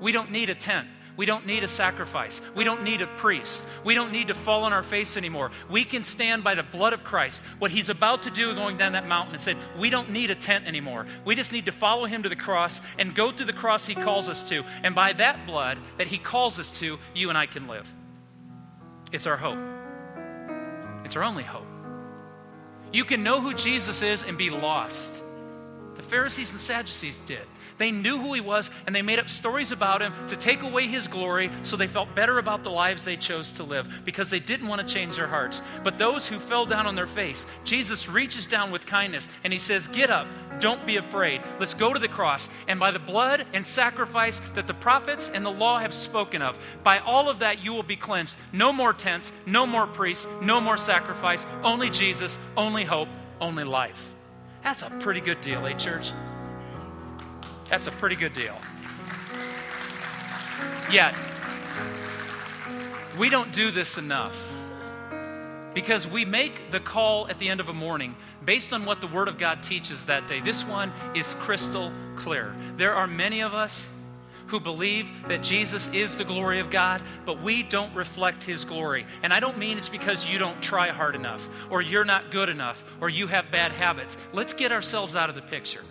We 0.00 0.12
don't 0.12 0.30
need 0.30 0.48
a 0.48 0.54
tent. 0.54 0.88
We 1.18 1.26
don't 1.26 1.44
need 1.44 1.62
a 1.62 1.68
sacrifice. 1.68 2.40
We 2.54 2.64
don't 2.64 2.82
need 2.82 3.02
a 3.02 3.06
priest. 3.06 3.64
We 3.84 3.94
don't 3.94 4.12
need 4.12 4.28
to 4.28 4.34
fall 4.34 4.64
on 4.64 4.72
our 4.72 4.82
face 4.82 5.18
anymore. 5.18 5.50
We 5.68 5.84
can 5.84 6.02
stand 6.02 6.42
by 6.42 6.54
the 6.54 6.62
blood 6.62 6.94
of 6.94 7.04
Christ. 7.04 7.42
What 7.58 7.70
he's 7.70 7.90
about 7.90 8.22
to 8.22 8.30
do 8.30 8.54
going 8.54 8.78
down 8.78 8.92
that 8.92 9.06
mountain 9.06 9.34
and 9.34 9.42
said, 9.42 9.58
we 9.78 9.90
don't 9.90 10.10
need 10.10 10.30
a 10.30 10.34
tent 10.34 10.66
anymore. 10.66 11.06
We 11.26 11.34
just 11.34 11.52
need 11.52 11.66
to 11.66 11.72
follow 11.72 12.06
him 12.06 12.22
to 12.22 12.30
the 12.30 12.36
cross 12.36 12.80
and 12.98 13.14
go 13.14 13.30
to 13.30 13.44
the 13.44 13.52
cross 13.52 13.86
he 13.86 13.94
calls 13.94 14.28
us 14.28 14.42
to. 14.50 14.64
And 14.82 14.94
by 14.94 15.12
that 15.14 15.46
blood 15.46 15.78
that 15.98 16.06
he 16.06 16.16
calls 16.16 16.58
us 16.58 16.70
to, 16.80 16.98
you 17.14 17.28
and 17.28 17.36
I 17.36 17.44
can 17.44 17.66
live. 17.66 17.90
It's 19.12 19.26
our 19.26 19.36
hope. 19.36 19.58
It's 21.04 21.16
our 21.16 21.22
only 21.22 21.44
hope. 21.44 21.66
You 22.92 23.04
can 23.04 23.22
know 23.22 23.40
who 23.40 23.54
Jesus 23.54 24.02
is 24.02 24.22
and 24.22 24.38
be 24.38 24.50
lost. 24.50 25.22
Pharisees 26.06 26.52
and 26.52 26.60
Sadducees 26.60 27.18
did. 27.26 27.42
They 27.78 27.90
knew 27.90 28.18
who 28.18 28.32
he 28.32 28.40
was, 28.40 28.70
and 28.86 28.94
they 28.94 29.02
made 29.02 29.18
up 29.18 29.28
stories 29.28 29.72
about 29.72 30.00
him 30.00 30.12
to 30.28 30.36
take 30.36 30.62
away 30.62 30.86
his 30.86 31.06
glory 31.06 31.50
so 31.62 31.76
they 31.76 31.86
felt 31.86 32.14
better 32.14 32.38
about 32.38 32.62
the 32.62 32.70
lives 32.70 33.04
they 33.04 33.16
chose 33.16 33.52
to 33.52 33.64
live 33.64 33.86
because 34.04 34.30
they 34.30 34.40
didn't 34.40 34.68
want 34.68 34.86
to 34.86 34.94
change 34.94 35.16
their 35.16 35.26
hearts. 35.26 35.62
But 35.84 35.98
those 35.98 36.26
who 36.26 36.38
fell 36.38 36.64
down 36.64 36.86
on 36.86 36.94
their 36.94 37.06
face, 37.06 37.44
Jesus 37.64 38.08
reaches 38.08 38.46
down 38.46 38.70
with 38.70 38.86
kindness 38.86 39.28
and 39.44 39.52
he 39.52 39.58
says, 39.58 39.88
Get 39.88 40.10
up, 40.10 40.26
don't 40.60 40.86
be 40.86 40.96
afraid. 40.96 41.42
Let's 41.60 41.74
go 41.74 41.92
to 41.92 41.98
the 41.98 42.08
cross. 42.08 42.48
And 42.66 42.80
by 42.80 42.90
the 42.90 42.98
blood 42.98 43.46
and 43.52 43.66
sacrifice 43.66 44.40
that 44.54 44.66
the 44.66 44.74
prophets 44.74 45.30
and 45.32 45.44
the 45.44 45.50
law 45.50 45.78
have 45.78 45.92
spoken 45.92 46.40
of, 46.40 46.58
by 46.82 46.98
all 47.00 47.28
of 47.28 47.40
that 47.40 47.62
you 47.62 47.74
will 47.74 47.82
be 47.82 47.96
cleansed. 47.96 48.36
No 48.52 48.72
more 48.72 48.92
tents, 48.92 49.32
no 49.44 49.66
more 49.66 49.86
priests, 49.86 50.26
no 50.40 50.60
more 50.60 50.76
sacrifice, 50.76 51.46
only 51.62 51.90
Jesus, 51.90 52.38
only 52.56 52.84
hope, 52.84 53.08
only 53.40 53.64
life. 53.64 54.15
That's 54.62 54.82
a 54.82 54.90
pretty 54.90 55.20
good 55.20 55.40
deal, 55.40 55.66
eh, 55.66 55.74
church? 55.74 56.12
That's 57.68 57.86
a 57.86 57.92
pretty 57.92 58.16
good 58.16 58.32
deal. 58.32 58.56
Yet, 60.90 61.14
we 63.18 63.28
don't 63.28 63.52
do 63.52 63.70
this 63.70 63.98
enough 63.98 64.54
because 65.74 66.06
we 66.06 66.24
make 66.24 66.70
the 66.70 66.80
call 66.80 67.28
at 67.28 67.38
the 67.38 67.48
end 67.48 67.60
of 67.60 67.68
a 67.68 67.72
morning 67.74 68.14
based 68.44 68.72
on 68.72 68.84
what 68.84 69.00
the 69.00 69.06
Word 69.06 69.28
of 69.28 69.36
God 69.36 69.62
teaches 69.62 70.06
that 70.06 70.26
day. 70.26 70.40
This 70.40 70.64
one 70.64 70.92
is 71.14 71.34
crystal 71.34 71.92
clear. 72.16 72.54
There 72.76 72.94
are 72.94 73.06
many 73.06 73.42
of 73.42 73.52
us 73.52 73.90
who 74.46 74.60
believe 74.60 75.10
that 75.28 75.42
Jesus 75.42 75.88
is 75.88 76.16
the 76.16 76.24
glory 76.24 76.60
of 76.60 76.70
God, 76.70 77.02
but 77.24 77.42
we 77.42 77.62
don't 77.62 77.94
reflect 77.94 78.44
His 78.44 78.64
glory. 78.64 79.06
And 79.22 79.32
I 79.32 79.40
don't 79.40 79.58
mean 79.58 79.78
it's 79.78 79.88
because 79.88 80.26
you 80.26 80.38
don't 80.38 80.62
try 80.62 80.88
hard 80.88 81.14
enough, 81.14 81.48
or 81.70 81.82
you're 81.82 82.04
not 82.04 82.30
good 82.30 82.48
enough, 82.48 82.84
or 83.00 83.08
you 83.08 83.26
have 83.26 83.50
bad 83.50 83.72
habits. 83.72 84.16
Let's 84.32 84.52
get 84.52 84.72
ourselves 84.72 85.16
out 85.16 85.28
of 85.28 85.34
the 85.34 85.42
picture 85.42 85.82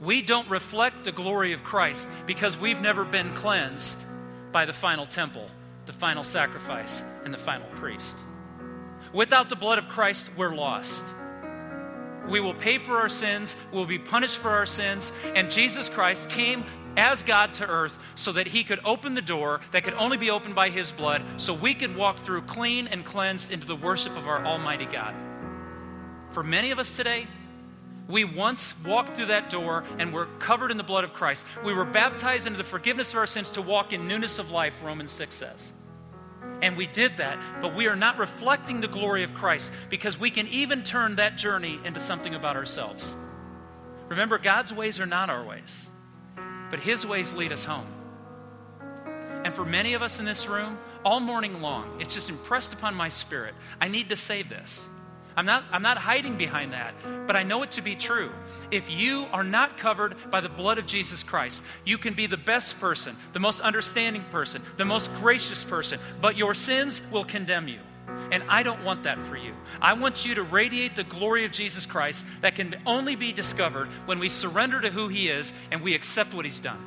we 0.00 0.22
don't 0.22 0.48
reflect 0.48 1.04
the 1.04 1.12
glory 1.12 1.52
of 1.52 1.62
Christ 1.62 2.08
because 2.26 2.56
we've 2.56 2.80
never 2.80 3.04
been 3.04 3.34
cleansed 3.34 4.00
by 4.50 4.64
the 4.64 4.72
final 4.72 5.06
temple, 5.06 5.48
the 5.86 5.92
final 5.92 6.24
sacrifice, 6.24 7.02
and 7.24 7.32
the 7.32 7.38
final 7.38 7.68
priest. 7.74 8.16
Without 9.12 9.48
the 9.48 9.56
blood 9.56 9.78
of 9.78 9.88
Christ, 9.88 10.28
we're 10.36 10.54
lost. 10.54 11.04
We 12.28 12.40
will 12.40 12.54
pay 12.54 12.78
for 12.78 12.96
our 12.96 13.08
sins, 13.08 13.56
we'll 13.72 13.86
be 13.86 13.98
punished 13.98 14.38
for 14.38 14.50
our 14.50 14.66
sins, 14.66 15.12
and 15.34 15.50
Jesus 15.50 15.88
Christ 15.88 16.30
came 16.30 16.64
as 17.00 17.22
God 17.22 17.54
to 17.54 17.66
earth 17.66 17.98
so 18.14 18.30
that 18.32 18.46
he 18.46 18.62
could 18.62 18.78
open 18.84 19.14
the 19.14 19.22
door 19.22 19.60
that 19.70 19.84
could 19.84 19.94
only 19.94 20.18
be 20.18 20.30
opened 20.30 20.54
by 20.54 20.68
his 20.68 20.92
blood 20.92 21.24
so 21.38 21.54
we 21.54 21.74
could 21.74 21.96
walk 21.96 22.18
through 22.18 22.42
clean 22.42 22.86
and 22.86 23.04
cleansed 23.04 23.50
into 23.50 23.66
the 23.66 23.74
worship 23.74 24.16
of 24.18 24.28
our 24.28 24.44
Almighty 24.44 24.84
God. 24.84 25.14
For 26.30 26.42
many 26.42 26.70
of 26.70 26.78
us 26.78 26.94
today, 26.96 27.26
we 28.06 28.24
once 28.24 28.74
walked 28.84 29.16
through 29.16 29.26
that 29.26 29.48
door 29.48 29.84
and 29.98 30.12
were 30.12 30.26
covered 30.40 30.70
in 30.70 30.76
the 30.76 30.82
blood 30.82 31.04
of 31.04 31.14
Christ. 31.14 31.46
We 31.64 31.72
were 31.72 31.86
baptized 31.86 32.46
into 32.46 32.58
the 32.58 32.64
forgiveness 32.64 33.10
of 33.10 33.16
our 33.16 33.26
sins 33.26 33.50
to 33.52 33.62
walk 33.62 33.92
in 33.92 34.06
newness 34.06 34.38
of 34.38 34.50
life, 34.50 34.82
Romans 34.84 35.10
6 35.10 35.34
says. 35.34 35.72
And 36.60 36.76
we 36.76 36.86
did 36.86 37.16
that, 37.16 37.38
but 37.62 37.74
we 37.74 37.86
are 37.86 37.96
not 37.96 38.18
reflecting 38.18 38.80
the 38.80 38.88
glory 38.88 39.22
of 39.22 39.34
Christ 39.34 39.72
because 39.88 40.18
we 40.18 40.30
can 40.30 40.46
even 40.48 40.82
turn 40.82 41.16
that 41.16 41.38
journey 41.38 41.80
into 41.84 42.00
something 42.00 42.34
about 42.34 42.56
ourselves. 42.56 43.16
Remember, 44.08 44.36
God's 44.36 44.72
ways 44.72 45.00
are 45.00 45.06
not 45.06 45.30
our 45.30 45.44
ways, 45.44 45.88
but 46.70 46.80
His 46.80 47.04
ways 47.04 47.32
lead 47.32 47.52
us 47.52 47.64
home. 47.64 47.86
And 49.44 49.54
for 49.54 49.64
many 49.64 49.94
of 49.94 50.02
us 50.02 50.18
in 50.18 50.24
this 50.24 50.46
room, 50.46 50.78
all 51.04 51.20
morning 51.20 51.60
long, 51.60 52.00
it's 52.00 52.14
just 52.14 52.28
impressed 52.28 52.72
upon 52.72 52.94
my 52.94 53.08
spirit. 53.08 53.54
I 53.80 53.88
need 53.88 54.10
to 54.10 54.16
say 54.16 54.42
this. 54.42 54.88
I'm 55.36 55.46
not, 55.46 55.64
I'm 55.70 55.82
not 55.82 55.96
hiding 55.96 56.36
behind 56.36 56.72
that, 56.72 56.94
but 57.26 57.36
I 57.36 57.44
know 57.44 57.62
it 57.62 57.70
to 57.72 57.82
be 57.82 57.94
true. 57.94 58.30
If 58.70 58.90
you 58.90 59.26
are 59.32 59.44
not 59.44 59.78
covered 59.78 60.16
by 60.30 60.40
the 60.40 60.48
blood 60.48 60.78
of 60.78 60.86
Jesus 60.86 61.22
Christ, 61.22 61.62
you 61.84 61.98
can 61.98 62.14
be 62.14 62.26
the 62.26 62.36
best 62.36 62.78
person, 62.80 63.16
the 63.32 63.40
most 63.40 63.60
understanding 63.60 64.24
person, 64.30 64.62
the 64.76 64.84
most 64.84 65.14
gracious 65.16 65.64
person, 65.64 66.00
but 66.20 66.36
your 66.36 66.52
sins 66.52 67.00
will 67.10 67.24
condemn 67.24 67.68
you. 67.68 67.80
And 68.30 68.42
I 68.48 68.62
don't 68.62 68.84
want 68.84 69.02
that 69.04 69.26
for 69.26 69.36
you. 69.36 69.54
I 69.80 69.92
want 69.94 70.24
you 70.24 70.34
to 70.36 70.42
radiate 70.42 70.96
the 70.96 71.04
glory 71.04 71.44
of 71.44 71.52
Jesus 71.52 71.86
Christ 71.86 72.24
that 72.42 72.54
can 72.54 72.80
only 72.86 73.16
be 73.16 73.32
discovered 73.32 73.88
when 74.06 74.18
we 74.18 74.28
surrender 74.28 74.80
to 74.80 74.90
who 74.90 75.08
He 75.08 75.28
is 75.28 75.52
and 75.70 75.82
we 75.82 75.94
accept 75.94 76.32
what 76.34 76.44
He's 76.44 76.60
done. 76.60 76.86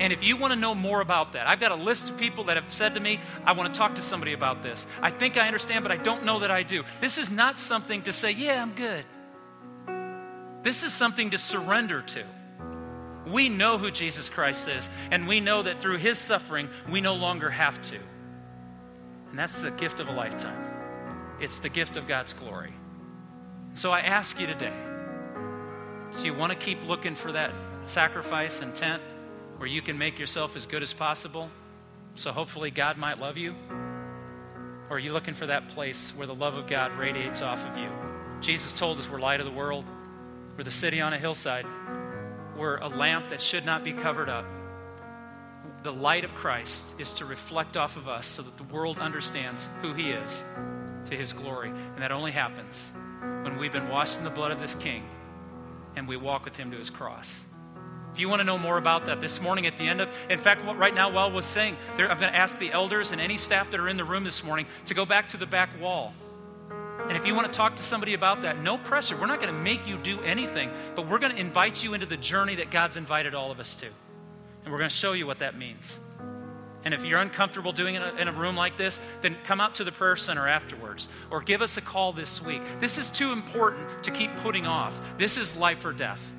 And 0.00 0.12
if 0.12 0.24
you 0.24 0.36
want 0.36 0.52
to 0.52 0.58
know 0.58 0.74
more 0.74 1.00
about 1.00 1.34
that, 1.34 1.46
I've 1.46 1.60
got 1.60 1.70
a 1.70 1.76
list 1.76 2.08
of 2.08 2.16
people 2.16 2.44
that 2.44 2.56
have 2.56 2.72
said 2.72 2.94
to 2.94 3.00
me, 3.00 3.20
I 3.44 3.52
want 3.52 3.72
to 3.72 3.78
talk 3.78 3.94
to 3.96 4.02
somebody 4.02 4.32
about 4.32 4.62
this. 4.62 4.86
I 5.00 5.10
think 5.10 5.36
I 5.36 5.46
understand, 5.46 5.84
but 5.84 5.92
I 5.92 5.96
don't 5.96 6.24
know 6.24 6.40
that 6.40 6.50
I 6.50 6.62
do. 6.62 6.82
This 7.00 7.18
is 7.18 7.30
not 7.30 7.58
something 7.58 8.02
to 8.02 8.12
say, 8.12 8.32
yeah, 8.32 8.62
I'm 8.62 8.74
good. 8.74 9.04
This 10.62 10.82
is 10.82 10.92
something 10.92 11.30
to 11.30 11.38
surrender 11.38 12.02
to. 12.02 12.24
We 13.26 13.48
know 13.48 13.78
who 13.78 13.90
Jesus 13.90 14.28
Christ 14.28 14.68
is, 14.68 14.88
and 15.10 15.28
we 15.28 15.40
know 15.40 15.62
that 15.62 15.80
through 15.80 15.98
his 15.98 16.18
suffering, 16.18 16.68
we 16.90 17.00
no 17.00 17.14
longer 17.14 17.50
have 17.50 17.80
to. 17.82 17.98
And 19.32 19.38
that's 19.38 19.60
the 19.60 19.72
gift 19.72 19.98
of 19.98 20.06
a 20.06 20.12
lifetime. 20.12 20.64
It's 21.40 21.58
the 21.58 21.68
gift 21.68 21.96
of 21.96 22.06
God's 22.06 22.32
glory. 22.32 22.72
So 23.74 23.90
I 23.90 24.00
ask 24.00 24.38
you 24.38 24.46
today 24.46 24.72
do 26.18 26.26
you 26.26 26.34
want 26.34 26.52
to 26.52 26.58
keep 26.58 26.86
looking 26.86 27.16
for 27.16 27.32
that 27.32 27.52
sacrifice 27.84 28.60
and 28.60 28.72
tent? 28.72 29.02
where 29.62 29.68
you 29.68 29.80
can 29.80 29.96
make 29.96 30.18
yourself 30.18 30.56
as 30.56 30.66
good 30.66 30.82
as 30.82 30.92
possible 30.92 31.48
so 32.16 32.32
hopefully 32.32 32.68
God 32.68 32.98
might 32.98 33.20
love 33.20 33.36
you? 33.36 33.54
Or 34.90 34.96
are 34.96 34.98
you 34.98 35.12
looking 35.12 35.34
for 35.34 35.46
that 35.46 35.68
place 35.68 36.12
where 36.16 36.26
the 36.26 36.34
love 36.34 36.54
of 36.54 36.66
God 36.66 36.90
radiates 36.98 37.42
off 37.42 37.64
of 37.64 37.76
you? 37.76 37.88
Jesus 38.40 38.72
told 38.72 38.98
us 38.98 39.08
we're 39.08 39.20
light 39.20 39.38
of 39.38 39.46
the 39.46 39.52
world, 39.52 39.84
we're 40.58 40.64
the 40.64 40.72
city 40.72 41.00
on 41.00 41.12
a 41.12 41.18
hillside, 41.18 41.64
we're 42.56 42.78
a 42.78 42.88
lamp 42.88 43.28
that 43.28 43.40
should 43.40 43.64
not 43.64 43.84
be 43.84 43.92
covered 43.92 44.28
up. 44.28 44.44
The 45.82 45.92
light 45.92 46.24
of 46.24 46.34
Christ 46.34 46.86
is 46.98 47.12
to 47.14 47.24
reflect 47.24 47.76
off 47.76 47.96
of 47.96 48.08
us 48.08 48.26
so 48.26 48.42
that 48.42 48.56
the 48.56 48.62
world 48.64 48.98
understands 48.98 49.68
who 49.80 49.92
He 49.94 50.10
is 50.10 50.44
to 51.06 51.16
His 51.16 51.32
glory. 51.32 51.70
And 51.70 51.98
that 51.98 52.12
only 52.12 52.30
happens 52.30 52.90
when 53.42 53.58
we've 53.58 53.72
been 53.72 53.88
washed 53.88 54.18
in 54.18 54.24
the 54.24 54.30
blood 54.30 54.52
of 54.52 54.60
this 54.60 54.76
King 54.76 55.04
and 55.96 56.06
we 56.06 56.16
walk 56.16 56.44
with 56.44 56.56
Him 56.56 56.70
to 56.70 56.78
His 56.78 56.88
cross. 56.88 57.42
If 58.12 58.20
you 58.20 58.28
want 58.28 58.40
to 58.40 58.44
know 58.44 58.58
more 58.58 58.76
about 58.76 59.06
that 59.06 59.20
this 59.20 59.40
morning 59.40 59.66
at 59.66 59.76
the 59.76 59.84
end 59.84 60.00
of, 60.00 60.08
in 60.28 60.38
fact, 60.38 60.62
right 60.64 60.94
now, 60.94 61.10
while 61.10 61.32
was 61.32 61.46
saying, 61.46 61.76
there, 61.96 62.10
I'm 62.10 62.18
going 62.18 62.30
to 62.30 62.38
ask 62.38 62.58
the 62.58 62.70
elders 62.70 63.10
and 63.10 63.20
any 63.20 63.38
staff 63.38 63.70
that 63.70 63.80
are 63.80 63.88
in 63.88 63.96
the 63.96 64.04
room 64.04 64.22
this 64.22 64.44
morning 64.44 64.66
to 64.86 64.94
go 64.94 65.04
back 65.04 65.28
to 65.28 65.36
the 65.36 65.46
back 65.46 65.70
wall. 65.80 66.12
And 67.08 67.16
if 67.16 67.26
you 67.26 67.34
want 67.34 67.50
to 67.50 67.56
talk 67.56 67.74
to 67.76 67.82
somebody 67.82 68.14
about 68.14 68.42
that, 68.42 68.60
no 68.60 68.78
pressure. 68.78 69.16
We're 69.16 69.26
not 69.26 69.40
going 69.40 69.52
to 69.52 69.60
make 69.60 69.86
you 69.86 69.98
do 69.98 70.20
anything, 70.20 70.70
but 70.94 71.08
we're 71.08 71.18
going 71.18 71.32
to 71.32 71.40
invite 71.40 71.82
you 71.82 71.94
into 71.94 72.06
the 72.06 72.16
journey 72.18 72.54
that 72.56 72.70
God's 72.70 72.96
invited 72.96 73.34
all 73.34 73.50
of 73.50 73.58
us 73.58 73.74
to. 73.76 73.88
And 74.64 74.72
we're 74.72 74.78
going 74.78 74.90
to 74.90 74.96
show 74.96 75.12
you 75.12 75.26
what 75.26 75.40
that 75.40 75.56
means. 75.56 75.98
And 76.84 76.92
if 76.92 77.04
you're 77.04 77.20
uncomfortable 77.20 77.72
doing 77.72 77.94
it 77.94 78.18
in 78.18 78.28
a 78.28 78.32
room 78.32 78.56
like 78.56 78.76
this, 78.76 78.98
then 79.20 79.36
come 79.44 79.60
out 79.60 79.76
to 79.76 79.84
the 79.84 79.92
prayer 79.92 80.16
center 80.16 80.48
afterwards 80.48 81.08
or 81.30 81.40
give 81.40 81.62
us 81.62 81.76
a 81.76 81.80
call 81.80 82.12
this 82.12 82.42
week. 82.42 82.62
This 82.80 82.98
is 82.98 83.08
too 83.08 83.32
important 83.32 84.02
to 84.04 84.10
keep 84.10 84.34
putting 84.36 84.66
off. 84.66 84.98
This 85.16 85.36
is 85.36 85.56
life 85.56 85.84
or 85.84 85.92
death. 85.92 86.32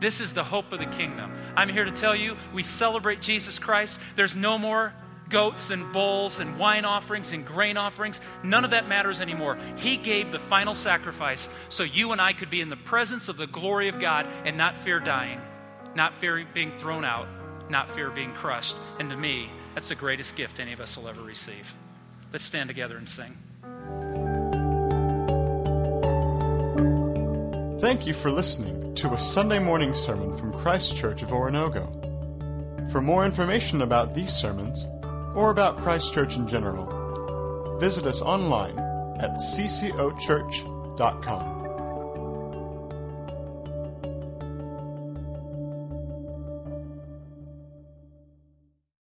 This 0.00 0.20
is 0.20 0.32
the 0.32 0.44
hope 0.44 0.72
of 0.72 0.78
the 0.78 0.86
kingdom. 0.86 1.32
I'm 1.56 1.68
here 1.68 1.84
to 1.84 1.90
tell 1.90 2.14
you 2.14 2.36
we 2.54 2.62
celebrate 2.62 3.20
Jesus 3.20 3.58
Christ. 3.58 3.98
There's 4.16 4.36
no 4.36 4.56
more 4.56 4.94
goats 5.28 5.68
and 5.68 5.92
bulls 5.92 6.40
and 6.40 6.58
wine 6.58 6.84
offerings 6.84 7.32
and 7.32 7.44
grain 7.44 7.76
offerings. 7.76 8.20
None 8.42 8.64
of 8.64 8.70
that 8.70 8.88
matters 8.88 9.20
anymore. 9.20 9.58
He 9.76 9.96
gave 9.96 10.32
the 10.32 10.38
final 10.38 10.74
sacrifice 10.74 11.48
so 11.68 11.82
you 11.82 12.12
and 12.12 12.20
I 12.20 12.32
could 12.32 12.48
be 12.48 12.60
in 12.60 12.70
the 12.70 12.76
presence 12.76 13.28
of 13.28 13.36
the 13.36 13.46
glory 13.46 13.88
of 13.88 14.00
God 14.00 14.26
and 14.46 14.56
not 14.56 14.78
fear 14.78 15.00
dying, 15.00 15.40
not 15.94 16.18
fear 16.20 16.46
being 16.54 16.72
thrown 16.78 17.04
out, 17.04 17.28
not 17.70 17.90
fear 17.90 18.10
being 18.10 18.32
crushed. 18.32 18.76
And 18.98 19.10
to 19.10 19.16
me, 19.16 19.50
that's 19.74 19.88
the 19.88 19.94
greatest 19.94 20.36
gift 20.36 20.60
any 20.60 20.72
of 20.72 20.80
us 20.80 20.96
will 20.96 21.08
ever 21.08 21.22
receive. 21.22 21.74
Let's 22.32 22.44
stand 22.44 22.68
together 22.68 22.96
and 22.96 23.08
sing. 23.08 23.36
Thank 27.80 28.06
you 28.06 28.12
for 28.12 28.30
listening 28.30 28.94
to 28.96 29.12
a 29.12 29.18
Sunday 29.18 29.60
morning 29.60 29.94
sermon 29.94 30.36
from 30.36 30.52
Christ 30.52 30.96
Church 30.96 31.22
of 31.22 31.28
Oronogo. 31.28 31.94
For 32.90 33.00
more 33.00 33.24
information 33.24 33.82
about 33.82 34.14
these 34.14 34.32
sermons, 34.32 34.86
or 35.34 35.50
about 35.50 35.76
Christ 35.76 36.12
Church 36.12 36.36
in 36.36 36.48
general, 36.48 37.78
visit 37.78 38.06
us 38.06 38.20
online 38.20 38.76
at 39.20 39.34
ccochurch.com. 39.34 41.57